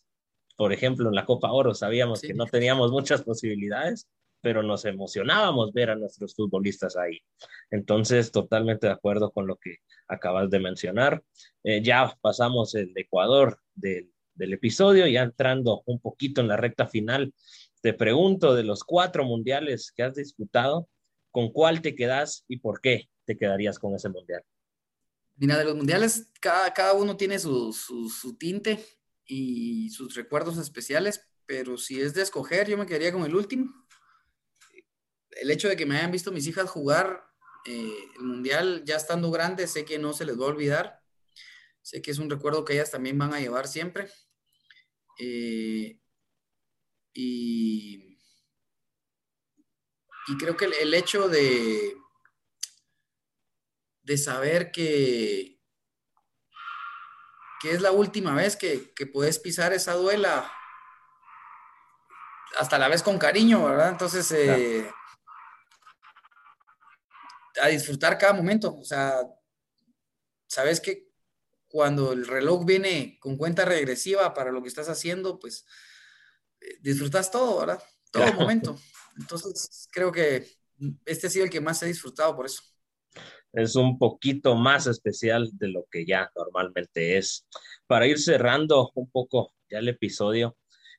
por 0.56 0.72
ejemplo, 0.72 1.10
en 1.10 1.14
la 1.14 1.26
Copa 1.26 1.52
Oro 1.52 1.74
sabíamos 1.74 2.22
que 2.22 2.32
no 2.32 2.46
teníamos 2.46 2.90
muchas 2.90 3.22
posibilidades, 3.22 4.08
pero 4.42 4.62
nos 4.62 4.84
emocionábamos 4.84 5.72
ver 5.72 5.90
a 5.90 5.94
nuestros 5.94 6.34
futbolistas 6.34 6.96
ahí. 6.96 7.22
Entonces, 7.70 8.32
totalmente 8.32 8.88
de 8.88 8.92
acuerdo 8.92 9.30
con 9.30 9.46
lo 9.46 9.56
que 9.56 9.76
acabas 10.08 10.50
de 10.50 10.58
mencionar. 10.58 11.22
Eh, 11.62 11.80
ya 11.82 12.14
pasamos 12.20 12.74
el 12.74 12.92
Ecuador 12.96 13.58
del, 13.74 14.10
episodio, 14.36 15.06
ya 15.06 15.22
entrando 15.22 15.84
un 15.86 16.00
poquito 16.00 16.40
en 16.40 16.48
la 16.48 16.56
recta 16.56 16.88
final. 16.88 17.32
Te 17.80 17.94
pregunto, 17.94 18.54
de 18.56 18.64
los 18.64 18.82
cuatro 18.82 19.24
mundiales 19.24 19.92
que 19.92 20.02
has 20.02 20.16
disputado, 20.16 20.88
¿con 21.30 21.52
cuál 21.52 21.80
te 21.80 21.94
quedas 21.94 22.44
y 22.48 22.58
por 22.58 22.80
qué 22.80 23.08
te 23.24 23.36
quedarías 23.36 23.78
con 23.78 23.94
ese 23.94 24.08
mundial? 24.08 24.42
Mira, 25.36 25.56
de 25.56 25.64
los 25.64 25.76
mundiales, 25.76 26.28
cada, 26.40 26.74
cada 26.74 26.92
uno 26.94 27.16
tiene 27.16 27.38
su, 27.38 27.72
su 27.72 28.36
tinte 28.36 28.84
y 29.24 29.90
sus 29.90 30.16
recuerdos 30.16 30.58
especiales, 30.58 31.28
pero 31.46 31.78
si 31.78 32.00
es 32.00 32.12
de 32.14 32.22
escoger, 32.22 32.68
yo 32.68 32.76
me 32.76 32.86
quedaría 32.86 33.12
con 33.12 33.24
el 33.24 33.36
último. 33.36 33.72
El 35.40 35.50
hecho 35.50 35.68
de 35.68 35.76
que 35.76 35.86
me 35.86 35.96
hayan 35.96 36.10
visto 36.10 36.32
mis 36.32 36.46
hijas 36.46 36.68
jugar 36.68 37.24
eh, 37.64 38.10
el 38.16 38.22
mundial 38.22 38.82
ya 38.84 38.96
estando 38.96 39.30
grandes, 39.30 39.70
sé 39.70 39.84
que 39.84 39.98
no 39.98 40.12
se 40.12 40.24
les 40.24 40.38
va 40.38 40.44
a 40.44 40.48
olvidar. 40.48 41.02
Sé 41.82 42.02
que 42.02 42.10
es 42.10 42.18
un 42.18 42.30
recuerdo 42.30 42.64
que 42.64 42.74
ellas 42.74 42.90
también 42.90 43.18
van 43.18 43.34
a 43.34 43.40
llevar 43.40 43.66
siempre. 43.66 44.10
Eh, 45.18 46.00
y, 47.14 48.18
y, 50.28 50.38
creo 50.38 50.56
que 50.56 50.64
el, 50.66 50.72
el 50.74 50.94
hecho 50.94 51.28
de, 51.28 51.96
de 54.02 54.18
saber 54.18 54.72
que, 54.72 55.60
que 57.60 57.72
es 57.72 57.80
la 57.80 57.92
última 57.92 58.34
vez 58.34 58.56
que, 58.56 58.92
que 58.94 59.06
puedes 59.06 59.38
pisar 59.38 59.72
esa 59.72 59.92
duela, 59.94 60.50
hasta 62.58 62.78
la 62.78 62.88
vez 62.88 63.02
con 63.02 63.18
cariño, 63.18 63.64
¿verdad? 63.64 63.90
Entonces, 63.90 64.30
eh, 64.32 64.90
a 67.60 67.68
disfrutar 67.68 68.18
cada 68.18 68.32
momento, 68.32 68.76
o 68.76 68.84
sea, 68.84 69.20
sabes 70.46 70.80
que 70.80 71.10
cuando 71.68 72.12
el 72.12 72.26
reloj 72.26 72.64
viene 72.64 73.18
con 73.20 73.36
cuenta 73.36 73.64
regresiva 73.64 74.34
para 74.34 74.52
lo 74.52 74.62
que 74.62 74.68
estás 74.68 74.88
haciendo, 74.88 75.38
pues 75.38 75.64
eh, 76.60 76.78
disfrutas 76.80 77.30
todo, 77.30 77.60
¿verdad? 77.60 77.82
Todo 78.10 78.24
el 78.24 78.34
momento. 78.34 78.78
Entonces, 79.18 79.88
creo 79.90 80.12
que 80.12 80.46
este 81.06 81.26
ha 81.26 81.30
sido 81.30 81.44
el 81.44 81.50
que 81.50 81.60
más 81.60 81.82
he 81.82 81.86
disfrutado 81.86 82.36
por 82.36 82.46
eso 82.46 82.62
es 83.52 83.76
un 83.76 83.98
poquito 83.98 84.54
más 84.54 84.86
especial 84.86 85.50
de 85.52 85.68
lo 85.68 85.86
que 85.90 86.06
ya 86.06 86.30
normalmente 86.34 87.18
es. 87.18 87.46
Para 87.86 88.06
ir 88.06 88.18
cerrando 88.18 88.90
un 88.94 89.10
poco 89.10 89.54
ya 89.70 89.78
el 89.78 89.88
episodio, 89.88 90.56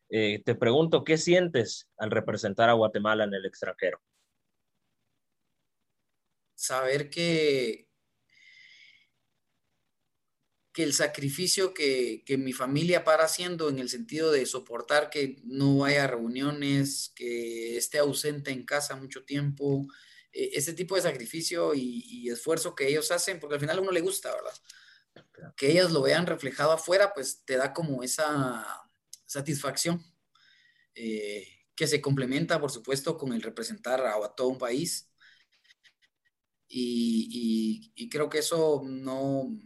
eh, 0.10 0.42
te 0.46 0.56
pregunto, 0.56 1.04
¿qué 1.04 1.18
sientes 1.18 1.89
al 1.98 2.12
representar 2.12 2.70
a 2.70 2.74
Guatemala 2.74 3.24
en 3.24 3.34
el 3.34 3.46
extranjero? 3.46 4.00
Saber 6.56 7.10
que, 7.10 7.89
que 10.72 10.84
el 10.84 10.94
sacrificio 10.94 11.74
que, 11.74 12.24
que, 12.26 12.38
mi 12.38 12.54
familia 12.54 13.04
para 13.04 13.26
haciendo 13.26 13.70
en 13.70 13.80
el 13.80 13.89
sentido 13.89 14.32
de 14.32 14.46
soportar 14.46 15.10
que 15.10 15.42
no 15.44 15.86
haya 15.86 16.08
reuniones, 16.08 17.12
que 17.16 17.78
esté 17.78 18.00
ausente 18.00 18.52
en 18.52 18.66
casa 18.66 18.96
mucho 18.96 19.24
tiempo, 19.26 19.88
eh, 20.34 20.52
ese 20.56 20.74
tipo 20.74 20.96
de 20.96 21.02
sacrificio 21.04 21.74
y, 21.76 22.30
esfuerzo 22.30 22.74
que 22.76 22.88
ellos 22.88 23.12
hacen, 23.12 23.39
porque 23.39 23.56
al 23.56 23.62
final 23.62 23.78
a 23.78 23.82
uno 23.82 23.92
le 23.92 24.02
gusta, 24.02 24.34
¿verdad? 24.34 25.54
Que 25.56 25.72
ellos 25.72 25.92
lo 25.92 26.02
vean 26.02 26.26
reflejado 26.26 26.72
afuera, 26.72 27.13
pues 27.13 27.44
te 27.46 27.56
da 27.56 27.72
como 27.74 28.02
esa 28.02 28.66
satisfacción 29.28 30.04
eh, 30.96 31.48
que 31.76 31.86
se 31.86 32.02
complementa, 32.02 32.60
por 32.60 32.72
supuesto, 32.72 33.18
con 33.18 33.34
el 33.34 33.44
representar 33.44 34.02
a, 34.06 34.18
todo 34.36 34.48
un 34.48 34.58
país. 34.58 35.10
Y, 36.76 38.10
creo 38.10 38.30
que 38.30 38.40
eso 38.40 38.82
no, 38.86 39.58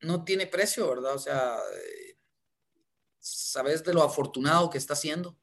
no 0.00 0.24
tiene 0.24 0.46
precio, 0.46 0.88
¿verdad? 0.88 1.14
O 1.14 1.18
sea, 1.18 1.56
eh, 1.56 2.18
sabes 3.18 3.82
de 3.84 3.94
lo 3.94 4.02
afortunado 4.02 4.70
que 4.70 4.78
está 4.78 4.94
siendo 4.94 5.38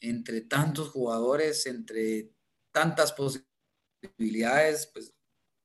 entre 0.00 0.40
tantos 0.42 0.88
jugadores, 0.90 1.66
entre 1.66 2.32
tantas 2.72 3.12
posibilidades 3.12 4.90
pues 4.92 5.14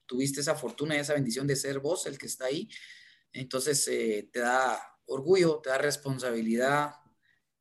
tuviste 0.05 0.41
esa 0.41 0.55
fortuna 0.55 0.95
y 0.95 0.99
esa 0.99 1.13
bendición 1.13 1.47
de 1.47 1.55
ser 1.55 1.79
vos 1.79 2.05
el 2.05 2.17
que 2.17 2.27
está 2.27 2.45
ahí. 2.45 2.69
Entonces 3.31 3.87
eh, 3.87 4.29
te 4.31 4.39
da 4.39 4.79
orgullo, 5.05 5.59
te 5.61 5.69
da 5.69 5.77
responsabilidad. 5.77 6.91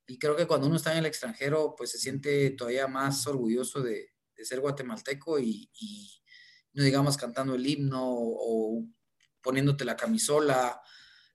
Y 0.06 0.18
creo 0.18 0.36
que 0.36 0.46
cuando 0.46 0.66
uno 0.66 0.76
está 0.76 0.92
en 0.92 0.98
el 0.98 1.06
extranjero, 1.06 1.74
pues 1.76 1.90
se 1.92 1.98
siente 1.98 2.50
todavía 2.50 2.86
más 2.86 3.26
orgulloso 3.26 3.80
de, 3.82 4.10
ser 4.42 4.60
guatemalteco 4.60 5.38
y, 5.38 5.70
no 6.74 6.82
digamos 6.82 7.16
cantando 7.16 7.54
el 7.54 7.66
himno 7.66 8.02
o, 8.04 8.84
poniéndote 9.40 9.84
la 9.84 9.96
camisola. 9.96 10.80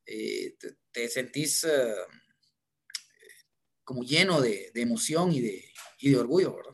Eh, 0.06 0.56
te, 0.92 1.08
sentís 1.08 1.64
eh, 1.64 1.94
como 3.84 4.04
lleno 4.04 4.42
de, 4.42 4.72
emoción 4.76 5.32
y 5.32 5.42
de, 5.42 5.64
y 6.00 6.12
de 6.12 6.18
orgullo, 6.18 6.56
¿verdad? 6.56 6.74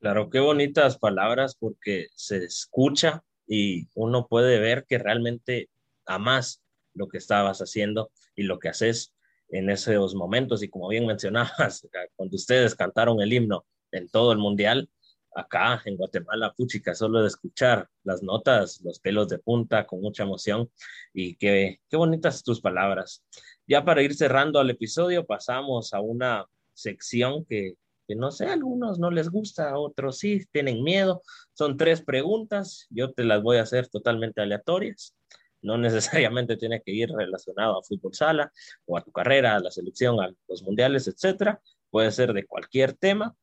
Claro, 0.00 0.28
qué 0.30 0.40
bonitas 0.40 0.98
palabras 0.98 1.56
porque 1.58 2.08
se 2.14 2.44
escucha 2.44 3.24
y 3.46 3.88
uno 3.94 4.26
puede 4.28 4.58
ver 4.58 4.84
que 4.88 4.98
realmente 4.98 5.70
amas 6.06 6.62
lo 6.94 7.08
que 7.08 7.18
estabas 7.18 7.60
haciendo 7.60 8.10
y 8.34 8.44
lo 8.44 8.58
que 8.58 8.68
haces 8.68 9.14
en 9.48 9.70
esos 9.70 10.14
momentos. 10.14 10.62
Y 10.62 10.68
como 10.68 10.88
bien 10.88 11.06
mencionabas, 11.06 11.86
cuando 12.16 12.36
ustedes 12.36 12.74
cantaron 12.74 13.20
el 13.20 13.32
himno 13.32 13.66
en 13.92 14.08
todo 14.08 14.32
el 14.32 14.38
mundial, 14.38 14.90
acá 15.34 15.82
en 15.84 15.96
Guatemala, 15.96 16.54
puchica, 16.56 16.94
solo 16.94 17.22
de 17.22 17.28
escuchar 17.28 17.88
las 18.04 18.22
notas, 18.22 18.80
los 18.82 19.00
pelos 19.00 19.28
de 19.28 19.38
punta 19.38 19.86
con 19.86 20.00
mucha 20.00 20.22
emoción 20.22 20.70
y 21.12 21.36
qué, 21.36 21.80
qué 21.88 21.96
bonitas 21.96 22.42
tus 22.42 22.60
palabras. 22.60 23.24
Ya 23.66 23.84
para 23.84 24.02
ir 24.02 24.14
cerrando 24.14 24.60
al 24.60 24.70
episodio, 24.70 25.24
pasamos 25.26 25.92
a 25.94 26.00
una 26.00 26.46
sección 26.72 27.44
que, 27.44 27.74
que 28.06 28.14
no 28.14 28.30
sé, 28.30 28.46
a 28.46 28.52
algunos 28.52 28.98
no 28.98 29.10
les 29.10 29.30
gusta, 29.30 29.70
a 29.70 29.78
otros 29.78 30.18
sí, 30.18 30.44
tienen 30.52 30.82
miedo. 30.82 31.22
Son 31.52 31.76
tres 31.76 32.02
preguntas, 32.02 32.86
yo 32.90 33.12
te 33.12 33.24
las 33.24 33.42
voy 33.42 33.58
a 33.58 33.62
hacer 33.62 33.88
totalmente 33.88 34.40
aleatorias. 34.40 35.14
No 35.62 35.78
necesariamente 35.78 36.56
tiene 36.56 36.82
que 36.82 36.92
ir 36.92 37.10
relacionado 37.10 37.78
a 37.78 37.82
fútbol 37.82 38.14
sala 38.14 38.52
o 38.86 38.98
a 38.98 39.02
tu 39.02 39.10
carrera, 39.12 39.56
a 39.56 39.60
la 39.60 39.70
selección, 39.70 40.20
a 40.20 40.32
los 40.48 40.62
mundiales, 40.62 41.08
etcétera. 41.08 41.60
Puede 41.90 42.10
ser 42.10 42.32
de 42.32 42.46
cualquier 42.46 42.92
tema 42.92 43.34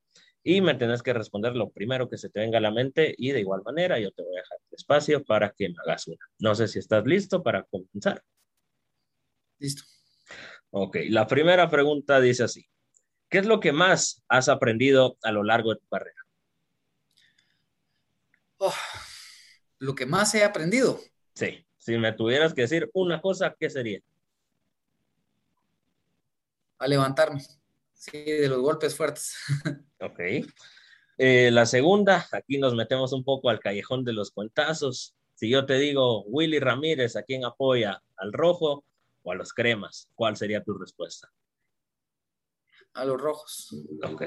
y 0.44 0.62
me 0.62 0.76
tenés 0.76 1.04
que 1.04 1.14
responder 1.14 1.56
lo 1.56 1.70
primero 1.70 2.10
que 2.10 2.18
se 2.18 2.30
te 2.30 2.40
venga 2.40 2.58
a 2.58 2.62
la 2.62 2.72
mente 2.72 3.14
y 3.18 3.32
de 3.32 3.42
igual 3.42 3.62
manera 3.64 4.00
yo 4.00 4.12
te 4.12 4.24
voy 4.24 4.36
a 4.36 4.42
dejar 4.42 4.58
espacio 4.72 5.24
para 5.24 5.52
que 5.52 5.70
me 5.70 5.76
hagas 5.86 6.08
una. 6.08 6.26
No 6.40 6.56
sé 6.56 6.68
si 6.68 6.80
estás 6.80 7.06
listo 7.06 7.44
para 7.44 7.64
comenzar. 7.64 8.24
Listo. 9.60 9.84
Ok, 10.72 10.98
la 11.10 11.28
primera 11.28 11.70
pregunta 11.70 12.20
dice 12.20 12.44
así. 12.44 12.66
¿Qué 13.30 13.38
es 13.38 13.46
lo 13.46 13.60
que 13.60 13.72
más 13.72 14.24
has 14.28 14.50
aprendido 14.50 15.18
a 15.24 15.32
lo 15.32 15.44
largo 15.44 15.74
de 15.74 15.80
tu 15.80 15.88
carrera? 15.88 16.16
Oh, 18.58 18.74
lo 19.80 19.96
que 19.96 20.06
más 20.06 20.34
he 20.36 20.44
aprendido. 20.44 21.00
Sí, 21.34 21.66
si 21.78 21.98
me 21.98 22.14
tuvieras 22.14 22.54
que 22.54 22.62
decir 22.62 22.90
una 22.94 23.22
cosa, 23.22 23.56
¿qué 23.60 23.70
sería? 23.70 24.00
A 26.78 26.88
levantarme. 26.88 27.44
Sí, 27.94 28.24
de 28.24 28.48
los 28.50 28.60
golpes 28.60 28.96
fuertes. 28.96 29.36
Ok. 30.02 30.20
Eh, 31.18 31.52
la 31.52 31.66
segunda, 31.68 32.28
aquí 32.32 32.58
nos 32.58 32.74
metemos 32.74 33.14
un 33.14 33.24
poco 33.24 33.50
al 33.50 33.60
callejón 33.60 34.04
de 34.04 34.14
los 34.14 34.32
cuentazos. 34.32 35.14
Si 35.36 35.50
yo 35.50 35.66
te 35.66 35.78
digo 35.78 36.24
Willy 36.24 36.60
Ramírez, 36.60 37.16
¿a 37.16 37.24
quién 37.24 37.46
apoya? 37.46 38.02
¿Al 38.18 38.34
rojo 38.34 38.84
o 39.22 39.32
a 39.32 39.36
los 39.36 39.54
cremas? 39.54 40.10
¿Cuál 40.16 40.36
sería 40.38 40.64
tu 40.64 40.74
respuesta? 40.74 41.32
A 42.94 43.06
los 43.06 43.22
rojos. 43.22 43.76
Ok. 44.04 44.24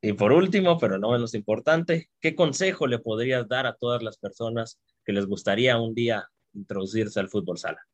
Y 0.00 0.14
por 0.14 0.32
último, 0.32 0.78
pero 0.78 0.98
no 0.98 1.10
menos 1.10 1.34
importante, 1.34 2.10
¿qué 2.20 2.34
consejo 2.34 2.86
le 2.86 2.98
podrías 2.98 3.46
dar 3.46 3.66
a 3.66 3.76
todas 3.76 4.02
las 4.02 4.16
personas 4.16 4.80
que 5.04 5.12
les 5.12 5.26
gustaría 5.26 5.78
un 5.78 5.94
día 5.94 6.28
introducirse 6.54 7.20
al 7.20 7.28
fútbol 7.28 7.58
sala? 7.58 7.86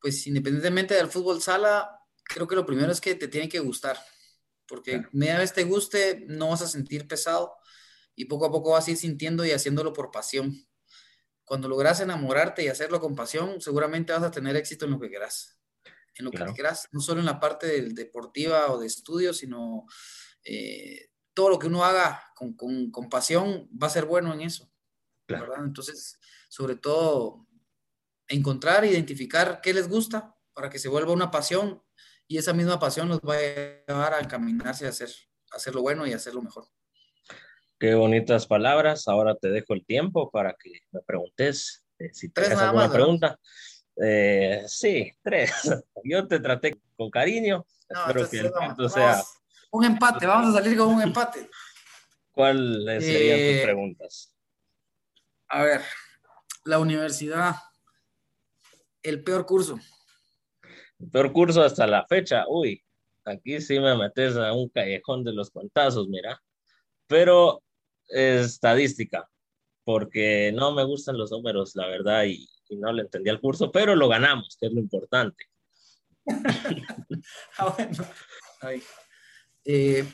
Pues 0.00 0.26
independientemente 0.26 0.94
del 0.94 1.06
fútbol 1.06 1.40
sala, 1.40 2.00
creo 2.24 2.46
que 2.46 2.56
lo 2.56 2.66
primero 2.66 2.90
es 2.90 3.00
que 3.00 3.14
te 3.14 3.28
tiene 3.28 3.48
que 3.48 3.60
gustar, 3.60 3.96
porque 4.66 5.02
media 5.12 5.38
vez 5.38 5.52
te 5.52 5.64
guste, 5.64 6.24
no 6.28 6.50
vas 6.50 6.62
a 6.62 6.68
sentir 6.68 7.06
pesado 7.06 7.54
y 8.14 8.26
poco 8.26 8.46
a 8.46 8.50
poco 8.50 8.70
vas 8.70 8.86
a 8.86 8.90
ir 8.92 8.96
sintiendo 8.96 9.44
y 9.44 9.50
haciéndolo 9.50 9.92
por 9.92 10.10
pasión. 10.10 10.66
Cuando 11.44 11.68
logras 11.68 12.00
enamorarte 12.00 12.64
y 12.64 12.68
hacerlo 12.68 13.00
con 13.00 13.14
pasión, 13.14 13.60
seguramente 13.60 14.12
vas 14.12 14.22
a 14.22 14.30
tener 14.30 14.56
éxito 14.56 14.86
en 14.86 14.92
lo 14.92 15.00
que 15.00 15.08
quieras. 15.08 15.58
En 16.16 16.26
lo 16.26 16.30
que 16.30 16.44
quieras, 16.54 16.88
no 16.92 17.00
solo 17.00 17.20
en 17.20 17.26
la 17.26 17.40
parte 17.40 17.66
del 17.66 17.94
deportiva 17.94 18.70
o 18.72 18.78
de 18.78 18.86
estudio, 18.86 19.34
sino 19.34 19.84
eh, 20.44 21.10
todo 21.34 21.50
lo 21.50 21.58
que 21.58 21.66
uno 21.66 21.84
haga 21.84 22.22
con, 22.36 22.54
con, 22.54 22.90
con, 22.92 23.08
pasión 23.08 23.68
va 23.70 23.88
a 23.88 23.90
ser 23.90 24.04
bueno 24.04 24.32
en 24.32 24.42
eso. 24.42 24.70
¿verdad? 25.26 25.64
Entonces, 25.64 26.18
sobre 26.48 26.76
todo, 26.76 27.46
encontrar, 28.28 28.84
identificar 28.84 29.60
qué 29.60 29.74
les 29.74 29.88
gusta 29.88 30.36
para 30.52 30.70
que 30.70 30.78
se 30.78 30.88
vuelva 30.88 31.12
una 31.12 31.30
pasión 31.30 31.82
y 32.26 32.38
esa 32.38 32.52
misma 32.52 32.78
pasión 32.78 33.08
nos 33.08 33.20
va 33.20 33.34
a 33.34 33.40
llevar 33.86 34.14
a 34.14 34.20
encaminarse 34.20 34.86
a 34.86 34.90
hacer, 34.90 35.08
a 35.52 35.56
hacer 35.56 35.74
lo 35.74 35.82
bueno 35.82 36.06
y 36.06 36.12
a 36.12 36.16
hacer 36.16 36.34
lo 36.34 36.42
mejor. 36.42 36.66
Qué 37.78 37.94
bonitas 37.94 38.46
palabras. 38.46 39.08
Ahora 39.08 39.34
te 39.34 39.48
dejo 39.48 39.74
el 39.74 39.84
tiempo 39.84 40.30
para 40.30 40.54
que 40.54 40.80
me 40.92 41.00
preguntes 41.02 41.84
eh, 41.98 42.10
si 42.12 42.30
tienes 42.30 42.58
alguna 42.58 42.90
pregunta. 42.90 43.38
Eh, 44.02 44.64
sí, 44.66 45.12
tres. 45.22 45.52
Yo 46.04 46.26
te 46.26 46.40
traté 46.40 46.80
con 46.96 47.10
cariño. 47.10 47.66
Espero 47.88 48.28
que 48.28 48.38
el 48.38 48.52
punto 48.52 48.88
sea. 48.88 49.22
Un 49.70 49.84
empate, 49.84 50.26
vamos 50.26 50.54
a 50.54 50.58
salir 50.58 50.78
con 50.78 50.88
un 50.88 51.02
empate. 51.02 51.50
¿Cuáles 52.30 53.04
serían 53.04 53.38
tus 53.38 53.46
eh, 53.46 53.60
preguntas? 53.62 54.34
A 55.48 55.62
ver, 55.62 55.82
la 56.64 56.78
universidad, 56.78 57.56
el 59.02 59.22
peor 59.22 59.46
curso 59.46 59.78
peor 61.10 61.32
curso 61.32 61.62
hasta 61.62 61.86
la 61.86 62.06
fecha, 62.06 62.44
uy, 62.48 62.82
aquí 63.24 63.60
sí 63.60 63.78
me 63.80 63.96
metes 63.96 64.36
a 64.36 64.52
un 64.52 64.68
callejón 64.68 65.24
de 65.24 65.32
los 65.32 65.50
cuantazos, 65.50 66.08
mira. 66.08 66.42
Pero 67.06 67.62
estadística, 68.08 69.28
porque 69.84 70.52
no 70.52 70.72
me 70.72 70.84
gustan 70.84 71.18
los 71.18 71.30
números, 71.30 71.74
la 71.76 71.86
verdad, 71.86 72.24
y, 72.24 72.48
no 72.70 72.92
le 72.92 73.02
entendí 73.02 73.30
al 73.30 73.40
curso, 73.40 73.70
pero 73.70 73.94
lo 73.94 74.08
ganamos, 74.08 74.56
que 74.58 74.66
es 74.66 74.72
lo 74.72 74.80
importante. 74.80 75.44
ah, 77.58 77.76
bueno. 77.76 78.04
Eh, 79.64 80.04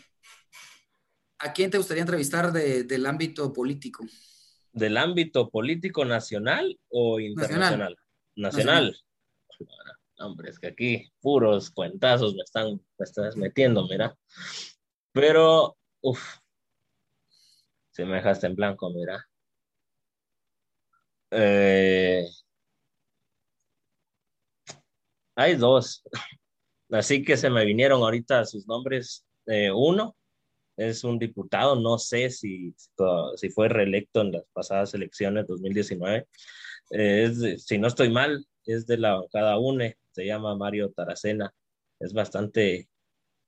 ¿A 1.38 1.52
quién 1.52 1.70
te 1.70 1.78
gustaría 1.78 2.02
entrevistar 2.02 2.52
del 2.52 3.06
ámbito 3.06 3.52
político? 3.52 4.04
¿Del 4.72 4.98
ámbito 4.98 5.48
político 5.48 6.04
nacional 6.04 6.78
o 6.88 7.18
internacional? 7.18 7.96
nacional. 8.36 8.96
nacional 9.48 9.99
hombre, 10.20 10.50
es 10.50 10.58
que 10.58 10.68
aquí 10.68 11.12
puros 11.20 11.70
cuentazos 11.70 12.34
me 12.34 12.42
están, 12.42 12.80
me 12.98 13.04
estás 13.04 13.36
metiendo, 13.36 13.86
mira. 13.88 14.16
Pero, 15.12 15.76
uff, 16.02 16.38
si 17.90 18.04
me 18.04 18.16
dejaste 18.16 18.46
en 18.46 18.56
blanco, 18.56 18.90
mira. 18.90 19.26
Eh, 21.32 22.26
hay 25.36 25.54
dos, 25.56 26.02
así 26.90 27.24
que 27.24 27.36
se 27.36 27.50
me 27.50 27.64
vinieron 27.64 28.02
ahorita 28.02 28.44
sus 28.44 28.66
nombres. 28.66 29.24
Eh, 29.46 29.70
uno 29.72 30.16
es 30.76 31.04
un 31.04 31.18
diputado, 31.18 31.76
no 31.76 31.98
sé 31.98 32.30
si, 32.30 32.74
si 33.36 33.50
fue 33.50 33.68
reelecto 33.68 34.22
en 34.22 34.32
las 34.32 34.44
pasadas 34.52 34.94
elecciones 34.94 35.46
2019. 35.46 36.26
es, 36.90 37.64
si 37.64 37.78
no 37.78 37.88
estoy 37.88 38.10
mal, 38.10 38.46
es 38.64 38.86
de 38.86 38.98
la 38.98 39.14
bancada 39.16 39.58
UNE, 39.58 39.98
se 40.12 40.26
llama 40.26 40.56
Mario 40.56 40.90
Taracena, 40.90 41.52
es 41.98 42.12
bastante 42.12 42.88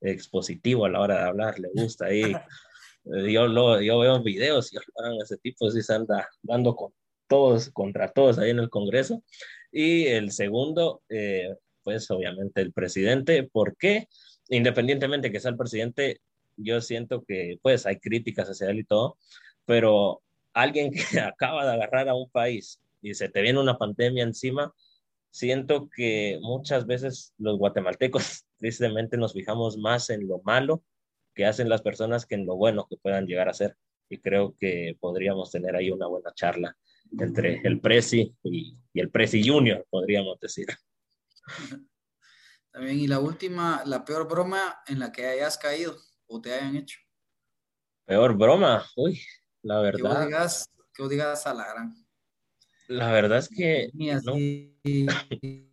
expositivo 0.00 0.84
a 0.84 0.90
la 0.90 1.00
hora 1.00 1.18
de 1.18 1.24
hablar, 1.24 1.58
le 1.58 1.68
gusta 1.74 2.06
ahí. 2.06 2.22
yo, 3.04 3.46
lo, 3.46 3.80
yo 3.80 3.98
veo 3.98 4.22
videos 4.22 4.72
y 4.72 4.76
ese 5.22 5.36
tipo 5.38 5.70
sí 5.70 5.82
se 5.82 5.94
anda 5.94 6.28
dando 6.42 6.74
con 6.76 6.92
todos, 7.26 7.70
contra 7.70 8.12
todos 8.12 8.38
ahí 8.38 8.50
en 8.50 8.58
el 8.58 8.70
Congreso. 8.70 9.22
Y 9.70 10.06
el 10.06 10.32
segundo, 10.32 11.02
eh, 11.08 11.54
pues 11.82 12.10
obviamente 12.10 12.60
el 12.60 12.72
presidente, 12.72 13.44
¿por 13.44 13.76
qué? 13.76 14.08
Independientemente 14.48 15.32
que 15.32 15.40
sea 15.40 15.50
el 15.50 15.56
presidente, 15.56 16.20
yo 16.56 16.80
siento 16.80 17.24
que 17.26 17.58
pues 17.62 17.86
hay 17.86 17.98
críticas 17.98 18.48
hacia 18.48 18.70
él 18.70 18.80
y 18.80 18.84
todo, 18.84 19.16
pero 19.64 20.22
alguien 20.52 20.92
que 20.92 21.00
acaba 21.20 21.64
de 21.64 21.72
agarrar 21.72 22.08
a 22.08 22.14
un 22.14 22.28
país 22.30 22.80
y 23.00 23.14
se 23.14 23.28
te 23.28 23.40
viene 23.42 23.60
una 23.60 23.78
pandemia 23.78 24.22
encima, 24.22 24.72
siento 25.32 25.88
que 25.88 26.38
muchas 26.42 26.86
veces 26.86 27.34
los 27.38 27.58
guatemaltecos 27.58 28.44
tristemente 28.58 29.16
nos 29.16 29.32
fijamos 29.32 29.78
más 29.78 30.10
en 30.10 30.28
lo 30.28 30.40
malo 30.44 30.84
que 31.34 31.46
hacen 31.46 31.68
las 31.68 31.82
personas 31.82 32.26
que 32.26 32.34
en 32.34 32.46
lo 32.46 32.56
bueno 32.56 32.86
que 32.88 32.98
puedan 32.98 33.26
llegar 33.26 33.48
a 33.48 33.54
ser. 33.54 33.76
Y 34.08 34.18
creo 34.18 34.54
que 34.60 34.96
podríamos 35.00 35.50
tener 35.50 35.74
ahí 35.74 35.90
una 35.90 36.06
buena 36.06 36.32
charla 36.34 36.76
entre 37.18 37.60
el 37.64 37.80
Prezi 37.80 38.36
y, 38.42 38.76
el 38.94 39.10
Prezi 39.10 39.46
Junior, 39.46 39.86
podríamos 39.88 40.38
decir. 40.38 40.66
También, 42.70 43.00
y 43.00 43.06
la 43.06 43.18
última, 43.18 43.82
la 43.86 44.04
peor 44.04 44.28
broma 44.28 44.82
en 44.86 44.98
la 44.98 45.12
que 45.12 45.26
hayas 45.26 45.56
caído 45.56 45.96
o 46.26 46.40
te 46.42 46.52
hayan 46.52 46.76
hecho. 46.76 46.98
Peor 48.04 48.36
broma, 48.36 48.84
uy, 48.96 49.20
la 49.62 49.80
verdad. 49.80 49.98
Que 49.98 50.08
vos 50.08 50.26
digas, 50.26 50.70
que 50.94 51.02
vos 51.02 51.10
digas 51.10 51.46
a 51.46 51.54
la 51.54 51.68
gran. 51.72 52.01
La 52.88 53.12
verdad 53.12 53.38
es 53.38 53.48
que 53.48 53.90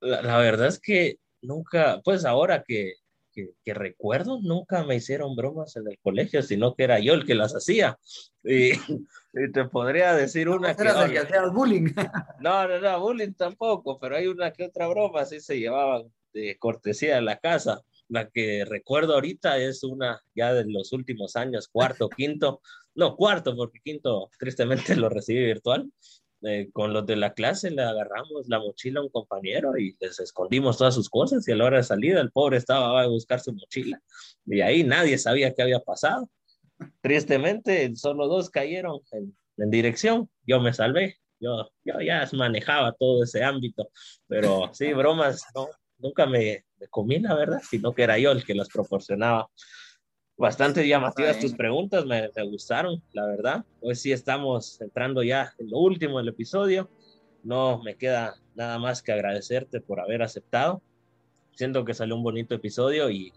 la, 0.00 0.38
verdad 0.38 0.68
es 0.68 0.78
que 0.78 1.18
nunca, 1.42 2.00
pues 2.04 2.24
ahora 2.24 2.62
que, 2.66 2.94
que, 3.32 3.74
recuerdo, 3.74 4.40
nunca 4.40 4.84
me 4.84 4.96
hicieron 4.96 5.34
bromas 5.34 5.76
en 5.76 5.88
el 5.88 5.98
colegio, 5.98 6.42
sino 6.42 6.74
que 6.74 6.84
era 6.84 7.00
yo 7.00 7.14
el 7.14 7.24
que 7.24 7.34
las 7.34 7.54
hacía. 7.54 7.98
Y, 8.42 8.72
te 9.52 9.64
podría 9.64 10.14
decir 10.14 10.48
una 10.48 10.76
que... 10.76 10.84
que 10.84 11.18
hacías 11.18 11.52
bullying. 11.52 11.92
No, 12.40 12.68
no, 12.68 12.80
no, 12.80 13.00
bullying 13.00 13.32
tampoco, 13.32 13.98
pero 13.98 14.16
hay 14.16 14.26
una 14.26 14.52
que 14.52 14.64
otra 14.64 14.86
broma, 14.88 15.22
así 15.22 15.40
se 15.40 15.58
llevaban 15.58 16.12
de 16.32 16.56
cortesía 16.58 17.18
en 17.18 17.24
la 17.24 17.38
casa. 17.38 17.82
La 18.08 18.28
que 18.28 18.64
recuerdo 18.66 19.14
ahorita 19.14 19.58
es 19.58 19.82
una 19.82 20.20
ya 20.34 20.52
de 20.52 20.66
los 20.66 20.92
últimos 20.92 21.36
años, 21.36 21.68
cuarto, 21.68 22.08
quinto, 22.08 22.60
no, 22.94 23.16
cuarto, 23.16 23.56
porque 23.56 23.80
quinto 23.82 24.30
tristemente 24.38 24.94
lo 24.94 25.08
recibí 25.08 25.44
virtual, 25.44 25.90
eh, 26.46 26.68
con 26.72 26.92
los 26.92 27.06
de 27.06 27.16
la 27.16 27.32
clase 27.32 27.70
le 27.70 27.82
agarramos 27.82 28.48
la 28.48 28.58
mochila 28.58 29.00
a 29.00 29.02
un 29.04 29.08
compañero 29.08 29.76
y 29.78 29.96
les 30.00 30.20
escondimos 30.20 30.78
todas 30.78 30.94
sus 30.94 31.08
cosas 31.08 31.46
y 31.48 31.52
a 31.52 31.56
la 31.56 31.64
hora 31.64 31.76
de 31.78 31.84
salida 31.84 32.20
el 32.20 32.30
pobre 32.30 32.58
estaba 32.58 33.02
a 33.02 33.06
buscar 33.06 33.40
su 33.40 33.52
mochila 33.52 34.00
y 34.46 34.60
ahí 34.60 34.84
nadie 34.84 35.18
sabía 35.18 35.54
qué 35.54 35.62
había 35.62 35.80
pasado 35.80 36.28
tristemente, 37.00 37.94
solo 37.96 38.28
dos 38.28 38.50
cayeron 38.50 39.00
en, 39.12 39.70
dirección. 39.70 40.28
Yo 40.46 40.60
me 40.60 40.72
salvé. 40.72 41.16
Yo, 41.40 41.70
yo 41.84 42.00
ya 42.00 42.28
manejaba 42.32 42.92
todo 42.92 43.24
ese 43.24 43.44
ámbito, 43.44 43.90
pero 44.26 44.70
sí, 44.72 44.92
bromas, 44.92 45.44
nunca 45.98 46.26
me, 46.26 46.64
me 46.78 46.88
comí, 46.88 47.18
la 47.18 47.34
verdad, 47.34 47.60
sino 47.68 47.92
que 47.92 48.02
era 48.04 48.18
yo 48.18 48.32
el 48.32 48.44
que 48.44 48.54
las 48.54 48.68
proporcionaba. 48.68 49.48
Bastante 50.36 50.86
llamativas 50.86 51.38
tus 51.38 51.54
preguntas, 51.54 52.04
me, 52.06 52.28
me, 52.34 52.42
gustaron, 52.48 53.00
la 53.12 53.24
verdad. 53.24 53.64
Hoy 53.80 53.94
sí 53.94 54.10
estamos 54.10 54.80
entrando 54.80 55.22
ya 55.22 55.52
en 55.58 55.70
lo 55.70 55.78
último 55.78 56.18
del 56.18 56.28
episodio. 56.28 56.90
No 57.44 57.80
me 57.84 57.96
queda 57.96 58.34
nada 58.56 58.80
más 58.80 59.00
que 59.00 59.12
agradecerte 59.12 59.80
por 59.80 60.00
haber 60.00 60.22
aceptado. 60.22 60.82
Siento 61.52 61.84
que 61.84 61.94
salió 61.94 62.16
un 62.16 62.24
bonito 62.24 62.52
episodio 62.52 63.10
y 63.10 63.32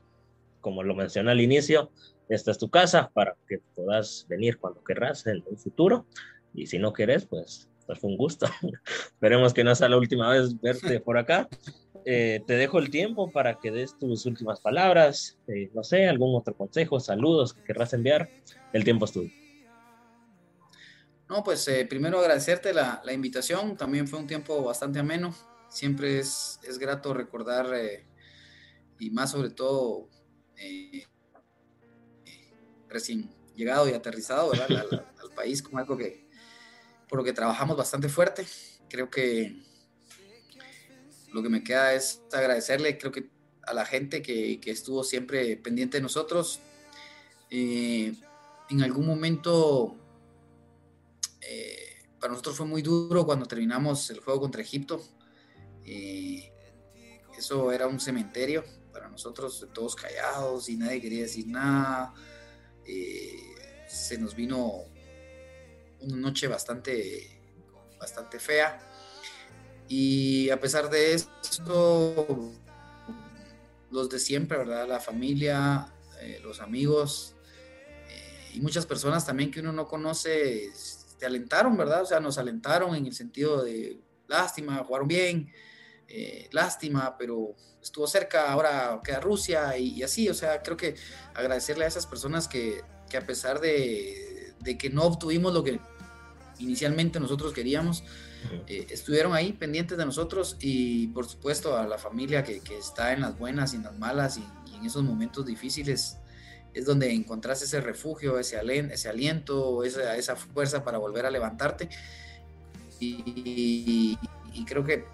como 0.60 0.82
lo 0.82 0.96
mencioné 0.96 1.32
al 1.32 1.40
inicio, 1.40 1.92
esta 2.30 2.50
es 2.50 2.58
tu 2.58 2.70
casa 2.70 3.12
para 3.14 3.36
que 3.48 3.60
puedas 3.76 4.26
venir 4.28 4.58
cuando 4.58 4.84
querrás 4.84 5.28
en 5.28 5.44
un 5.46 5.58
futuro. 5.58 6.08
Y 6.56 6.66
si 6.66 6.80
no 6.80 6.94
querés, 6.94 7.28
pues, 7.28 7.70
pues 7.86 8.00
fue 8.00 8.10
un 8.10 8.18
gusto. 8.18 8.48
Esperemos 9.14 9.54
que 9.54 9.64
no 9.64 9.76
sea 9.76 9.88
la 9.88 9.98
última 9.98 10.30
vez 10.32 10.60
verte 10.60 11.00
por 11.06 11.20
acá. 11.20 11.48
Eh, 12.10 12.42
te 12.48 12.54
dejo 12.54 12.80
el 12.80 12.90
tiempo 12.90 13.30
para 13.30 13.60
que 13.60 13.70
des 13.70 14.00
tus 14.00 14.26
últimas 14.26 14.62
palabras, 14.62 15.38
eh, 15.46 15.70
no 15.74 15.84
sé, 15.84 16.08
algún 16.08 16.34
otro 16.38 16.56
consejo, 16.56 17.02
saludos 17.02 17.54
que 17.54 17.66
querrás 17.66 17.92
enviar. 17.92 18.30
El 18.72 18.86
tiempo 18.86 19.04
es 19.04 19.12
tuyo. 19.12 19.30
No, 21.28 21.44
pues 21.44 21.68
eh, 21.68 21.86
primero 21.86 22.20
agradecerte 22.20 22.74
la, 22.74 23.02
la, 23.04 23.12
invitación, 23.12 23.76
también 23.76 24.08
fue 24.08 24.20
un 24.20 24.26
tiempo 24.26 24.64
bastante 24.64 25.00
ameno, 25.00 25.36
siempre 25.68 26.20
es, 26.20 26.62
es 26.66 26.80
grato 26.80 27.14
recordar 27.14 27.66
y 28.98 29.10
más 29.10 29.32
sobre 29.32 29.50
todo 29.50 30.08
recién 32.88 33.30
llegado 33.54 33.90
y 33.90 33.94
aterrizado 33.94 34.54
al, 34.70 34.78
al 34.78 35.32
país 35.36 35.62
como 35.62 35.80
algo 35.80 35.98
que 35.98 36.26
por 37.10 37.20
lo 37.20 37.26
que 37.26 37.34
trabajamos 37.34 37.76
bastante 37.76 38.08
fuerte, 38.08 38.48
creo 38.88 39.10
que 39.10 39.68
lo 41.34 41.44
que 41.44 41.50
me 41.50 41.64
queda 41.64 41.94
es 41.94 42.22
agradecerle, 42.32 42.98
creo 42.98 43.12
que 43.12 43.30
a 43.68 43.74
la 43.74 43.86
gente 43.86 44.22
que, 44.22 44.60
estuvo 44.66 45.04
siempre 45.04 45.58
pendiente 45.58 45.98
de 45.98 46.02
nosotros. 46.02 46.62
Eh, 47.50 48.14
en 48.70 48.82
algún 48.82 49.06
momento, 49.06 49.96
eh, 51.42 52.06
para 52.20 52.32
nosotros 52.32 52.56
fue 52.56 52.66
muy 52.66 52.82
duro 52.82 53.26
cuando 53.26 53.46
terminamos 53.46 54.10
el 54.10 54.20
juego 54.20 54.40
contra 54.40 54.62
Egipto. 54.62 55.02
Eh, 55.86 56.52
eso 57.38 57.72
era 57.72 57.88
un 57.88 58.00
cementerio 58.00 58.64
para 58.92 59.10
nosotros, 59.10 59.68
todos 59.74 59.96
callados 59.96 60.70
y 60.70 60.78
nadie 60.78 61.02
quería 61.02 61.24
decir 61.24 61.48
nada. 61.48 62.14
se 63.88 64.18
nos 64.18 64.34
vino 64.34 64.86
una 66.00 66.18
noche 66.18 66.48
bastante, 66.48 67.42
bastante 68.00 68.40
fea 68.40 68.87
y 69.88 70.50
a 70.50 70.60
pesar 70.60 70.90
de 70.90 71.14
esto, 71.14 72.54
los 73.92 74.10
de 74.10 74.20
siempre, 74.20 74.58
¿verdad? 74.58 74.88
La 74.88 75.00
familia, 75.00 75.94
eh, 76.22 76.40
los 76.44 76.60
amigos 76.60 77.36
eh, 78.10 78.52
y 78.56 78.62
muchas 78.62 78.86
personas 78.86 79.26
también 79.26 79.52
que 79.52 79.62
uno 79.62 79.72
no 79.72 79.88
conoce, 79.88 80.70
te 81.18 81.26
alentaron, 81.26 81.78
¿verdad? 81.78 82.02
O 82.02 82.06
sea, 82.06 82.20
nos 82.20 82.38
alentaron 82.38 82.96
en 82.96 83.06
el 83.06 83.14
sentido 83.14 83.64
de 83.64 84.02
lástima, 84.28 84.84
jugaron 84.84 85.08
bien, 85.08 85.52
eh, 86.08 86.50
lástima, 86.52 87.18
pero 87.18 87.56
estuvo 87.82 88.08
cerca, 88.08 88.52
ahora 88.52 89.00
queda 89.04 89.22
Rusia 89.22 89.78
y, 89.78 90.04
así, 90.04 90.28
o 90.30 90.34
sea, 90.34 90.62
creo 90.62 90.76
que 90.76 90.96
agradecerle 91.34 91.86
a 91.86 91.88
esas 91.88 92.06
personas 92.06 92.48
que, 92.48 92.82
que 93.10 93.18
a 93.18 93.26
pesar 93.26 93.62
de, 93.62 94.54
de 94.60 94.78
que 94.78 94.90
no 94.90 95.04
obtuvimos 95.04 95.54
lo 95.54 95.64
que 95.64 95.80
inicialmente 96.60 97.20
nosotros 97.20 97.54
queríamos, 97.54 98.04
eh, 98.68 98.88
estuvieron 98.90 99.34
ahí 99.34 99.54
pendientes 99.54 99.98
de 99.98 100.06
nosotros 100.06 100.58
y 100.60 101.08
por 101.08 101.28
supuesto 101.28 101.78
a 101.78 101.88
la 101.88 101.98
familia 101.98 102.44
que, 102.44 102.60
que 102.60 102.78
está 102.78 103.14
en 103.14 103.22
las 103.22 103.38
buenas 103.38 103.74
y 103.74 103.78
en 103.78 103.84
las 103.84 103.98
malas 103.98 104.38
y, 104.38 104.44
en 104.78 104.86
esos 104.86 105.02
momentos 105.04 105.44
difíciles 105.44 106.18
es 106.72 106.86
donde 106.86 107.12
encontrás 107.12 107.64
ese 107.64 107.82
refugio, 107.82 108.38
ese, 108.38 108.60
ese 108.94 109.10
aliento, 109.10 109.84
esa, 109.84 110.16
esa, 110.16 110.36
fuerza 110.36 110.84
para 110.84 111.00
volver 111.00 111.26
a 111.26 111.32
levantarte. 111.32 111.90
Y, 113.00 114.20
creo 114.68 114.84
que 114.84 115.06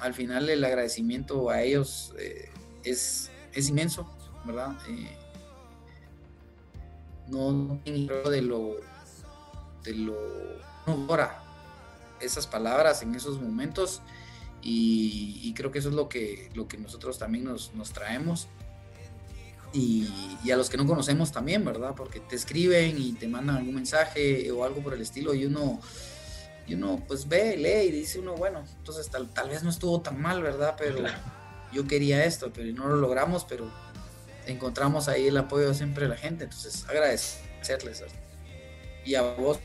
al 0.00 0.12
final 0.12 0.50
el 0.50 0.62
agradecimiento 0.62 1.48
a 1.48 1.62
ellos 1.62 2.12
eh, 2.18 2.50
es, 2.84 3.30
es, 3.54 3.70
inmenso, 3.70 4.06
¿verdad? 4.44 4.76
Eh, 4.86 5.16
no 7.28 7.80
de 7.84 8.42
lo 8.42 8.76
de 9.84 9.94
lo 9.94 10.16
no 10.86 10.92
ahora 11.08 11.42
esas 12.20 12.46
palabras 12.46 13.02
en 13.02 13.14
esos 13.14 13.40
momentos 13.40 14.02
y, 14.62 15.52
creo 15.54 15.70
que 15.70 15.78
eso 15.78 15.88
es 15.88 15.94
lo 15.94 16.08
que, 16.08 16.50
lo 16.54 16.68
que 16.68 16.76
nosotros 16.76 17.18
también 17.18 17.44
nos, 17.44 17.74
nos 17.74 17.92
traemos. 17.92 18.48
Y, 19.72 20.50
a 20.50 20.56
los 20.56 20.68
que 20.68 20.76
no 20.76 20.86
conocemos 20.86 21.32
también, 21.32 21.64
¿verdad? 21.64 21.94
Porque 21.96 22.20
te 22.20 22.36
escriben 22.36 22.96
y 22.98 23.12
te 23.12 23.28
mandan 23.28 23.56
algún 23.56 23.74
mensaje 23.74 24.50
o 24.50 24.64
algo 24.64 24.82
por 24.82 24.94
el 24.94 25.00
estilo 25.00 25.32
y 25.32 25.46
uno, 25.46 25.80
y 26.66 26.74
uno 26.74 27.02
pues 27.06 27.28
ve, 27.28 27.56
lee 27.56 27.88
y 27.88 27.92
dice 27.92 28.18
uno, 28.18 28.34
bueno, 28.34 28.64
entonces 28.78 29.08
tal, 29.08 29.28
tal 29.32 29.48
vez 29.48 29.62
no 29.62 29.70
estuvo 29.70 30.00
tan 30.00 30.20
mal, 30.20 30.42
¿verdad? 30.42 30.74
Pero 30.76 30.98
yo 31.72 31.86
quería 31.86 32.24
esto, 32.24 32.50
pero 32.52 32.72
no 32.72 32.88
lo 32.88 32.96
logramos, 32.96 33.44
pero 33.44 33.70
encontramos 34.46 35.08
ahí 35.08 35.28
el 35.28 35.36
apoyo 35.36 35.72
siempre 35.72 36.04
de 36.04 36.10
la 36.10 36.16
gente, 36.16 36.44
entonces 36.44 36.84
agradecerles. 36.88 38.02
Y 39.04 39.14
a 39.14 39.22
vos 39.22 39.58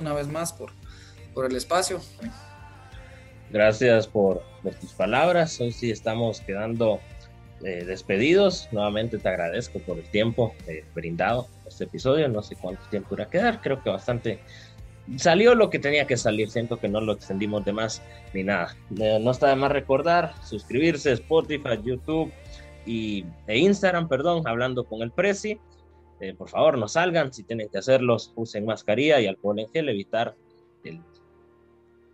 una 0.00 0.14
vez 0.14 0.28
más 0.28 0.52
por, 0.52 0.70
por 1.34 1.46
el 1.46 1.56
espacio. 1.56 2.00
Gracias 3.50 4.06
por, 4.06 4.42
tus 4.80 4.92
palabras. 4.92 5.60
Hoy 5.60 5.72
sí 5.72 5.90
estamos 5.90 6.40
quedando 6.40 7.00
eh, 7.64 7.84
despedidos. 7.84 8.68
Nuevamente 8.70 9.18
te 9.18 9.28
agradezco 9.28 9.80
por 9.80 9.98
el 9.98 10.08
tiempo 10.10 10.54
eh, 10.68 10.84
brindado 10.94 11.48
este 11.66 11.84
episodio. 11.84 12.28
No 12.28 12.42
sé 12.42 12.56
cuánto 12.56 12.82
tiempo 12.90 13.14
irá 13.14 13.24
a 13.24 13.30
quedar. 13.30 13.60
Creo 13.60 13.82
que 13.82 13.90
bastante 13.90 14.38
salió 15.16 15.56
lo 15.56 15.68
que 15.68 15.80
tenía 15.80 16.06
que 16.06 16.16
salir. 16.16 16.48
Siento 16.48 16.78
que 16.78 16.88
no 16.88 17.00
lo 17.00 17.12
extendimos 17.12 17.64
de 17.64 17.72
más 17.72 18.02
ni 18.34 18.44
nada. 18.44 18.76
Eh, 18.98 19.18
no 19.20 19.30
está 19.32 19.48
de 19.48 19.56
más 19.56 19.72
recordar 19.72 20.32
suscribirse 20.44 21.12
Spotify, 21.12 21.80
YouTube 21.82 22.32
y, 22.86 23.24
e 23.48 23.58
Instagram, 23.58 24.08
perdón, 24.08 24.46
hablando 24.46 24.84
con 24.84 25.02
el 25.02 25.10
Prezi. 25.10 25.58
Por 26.36 26.48
favor, 26.48 26.78
no 26.78 26.88
salgan. 26.88 27.32
Si 27.32 27.42
tienen 27.42 27.68
que 27.68 27.78
hacerlos, 27.78 28.32
usen 28.36 28.66
mascarilla 28.66 29.20
y 29.20 29.26
alcohol 29.26 29.58
en 29.58 29.68
gel, 29.70 29.88
evitar 29.88 30.34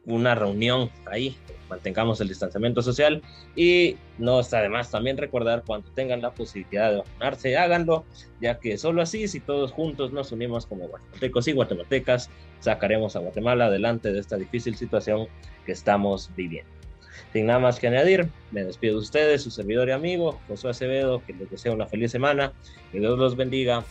una 0.06 0.36
reunión 0.36 0.88
ahí, 1.06 1.36
mantengamos 1.68 2.20
el 2.20 2.28
distanciamiento 2.28 2.80
social 2.80 3.22
y 3.56 3.96
no 4.18 4.38
está 4.38 4.66
más 4.68 4.90
también 4.90 5.16
recordar 5.16 5.64
cuando 5.66 5.90
tengan 5.90 6.22
la 6.22 6.32
posibilidad 6.32 6.90
de 6.90 6.98
vacunarse, 6.98 7.56
háganlo, 7.56 8.04
ya 8.40 8.60
que 8.60 8.78
solo 8.78 9.02
así, 9.02 9.26
si 9.26 9.40
todos 9.40 9.72
juntos 9.72 10.12
nos 10.12 10.30
unimos 10.30 10.64
como 10.66 10.86
guatemaltecos 10.86 11.48
y 11.48 11.52
guatemaltecas, 11.52 12.30
sacaremos 12.60 13.16
a 13.16 13.18
Guatemala 13.18 13.66
adelante 13.66 14.12
de 14.12 14.20
esta 14.20 14.36
difícil 14.36 14.76
situación 14.76 15.26
que 15.64 15.72
estamos 15.72 16.30
viviendo. 16.36 16.75
Sin 17.32 17.46
nada 17.46 17.58
más 17.58 17.78
que 17.78 17.88
añadir, 17.88 18.28
me 18.50 18.64
despido 18.64 18.94
de 18.94 19.00
ustedes, 19.00 19.42
su 19.42 19.50
servidor 19.50 19.88
y 19.88 19.92
amigo 19.92 20.40
José 20.48 20.68
Acevedo, 20.68 21.22
que 21.26 21.32
les 21.32 21.50
deseo 21.50 21.74
una 21.74 21.86
feliz 21.86 22.10
semana, 22.10 22.52
que 22.92 23.00
Dios 23.00 23.18
los 23.18 23.36
bendiga 23.36 23.84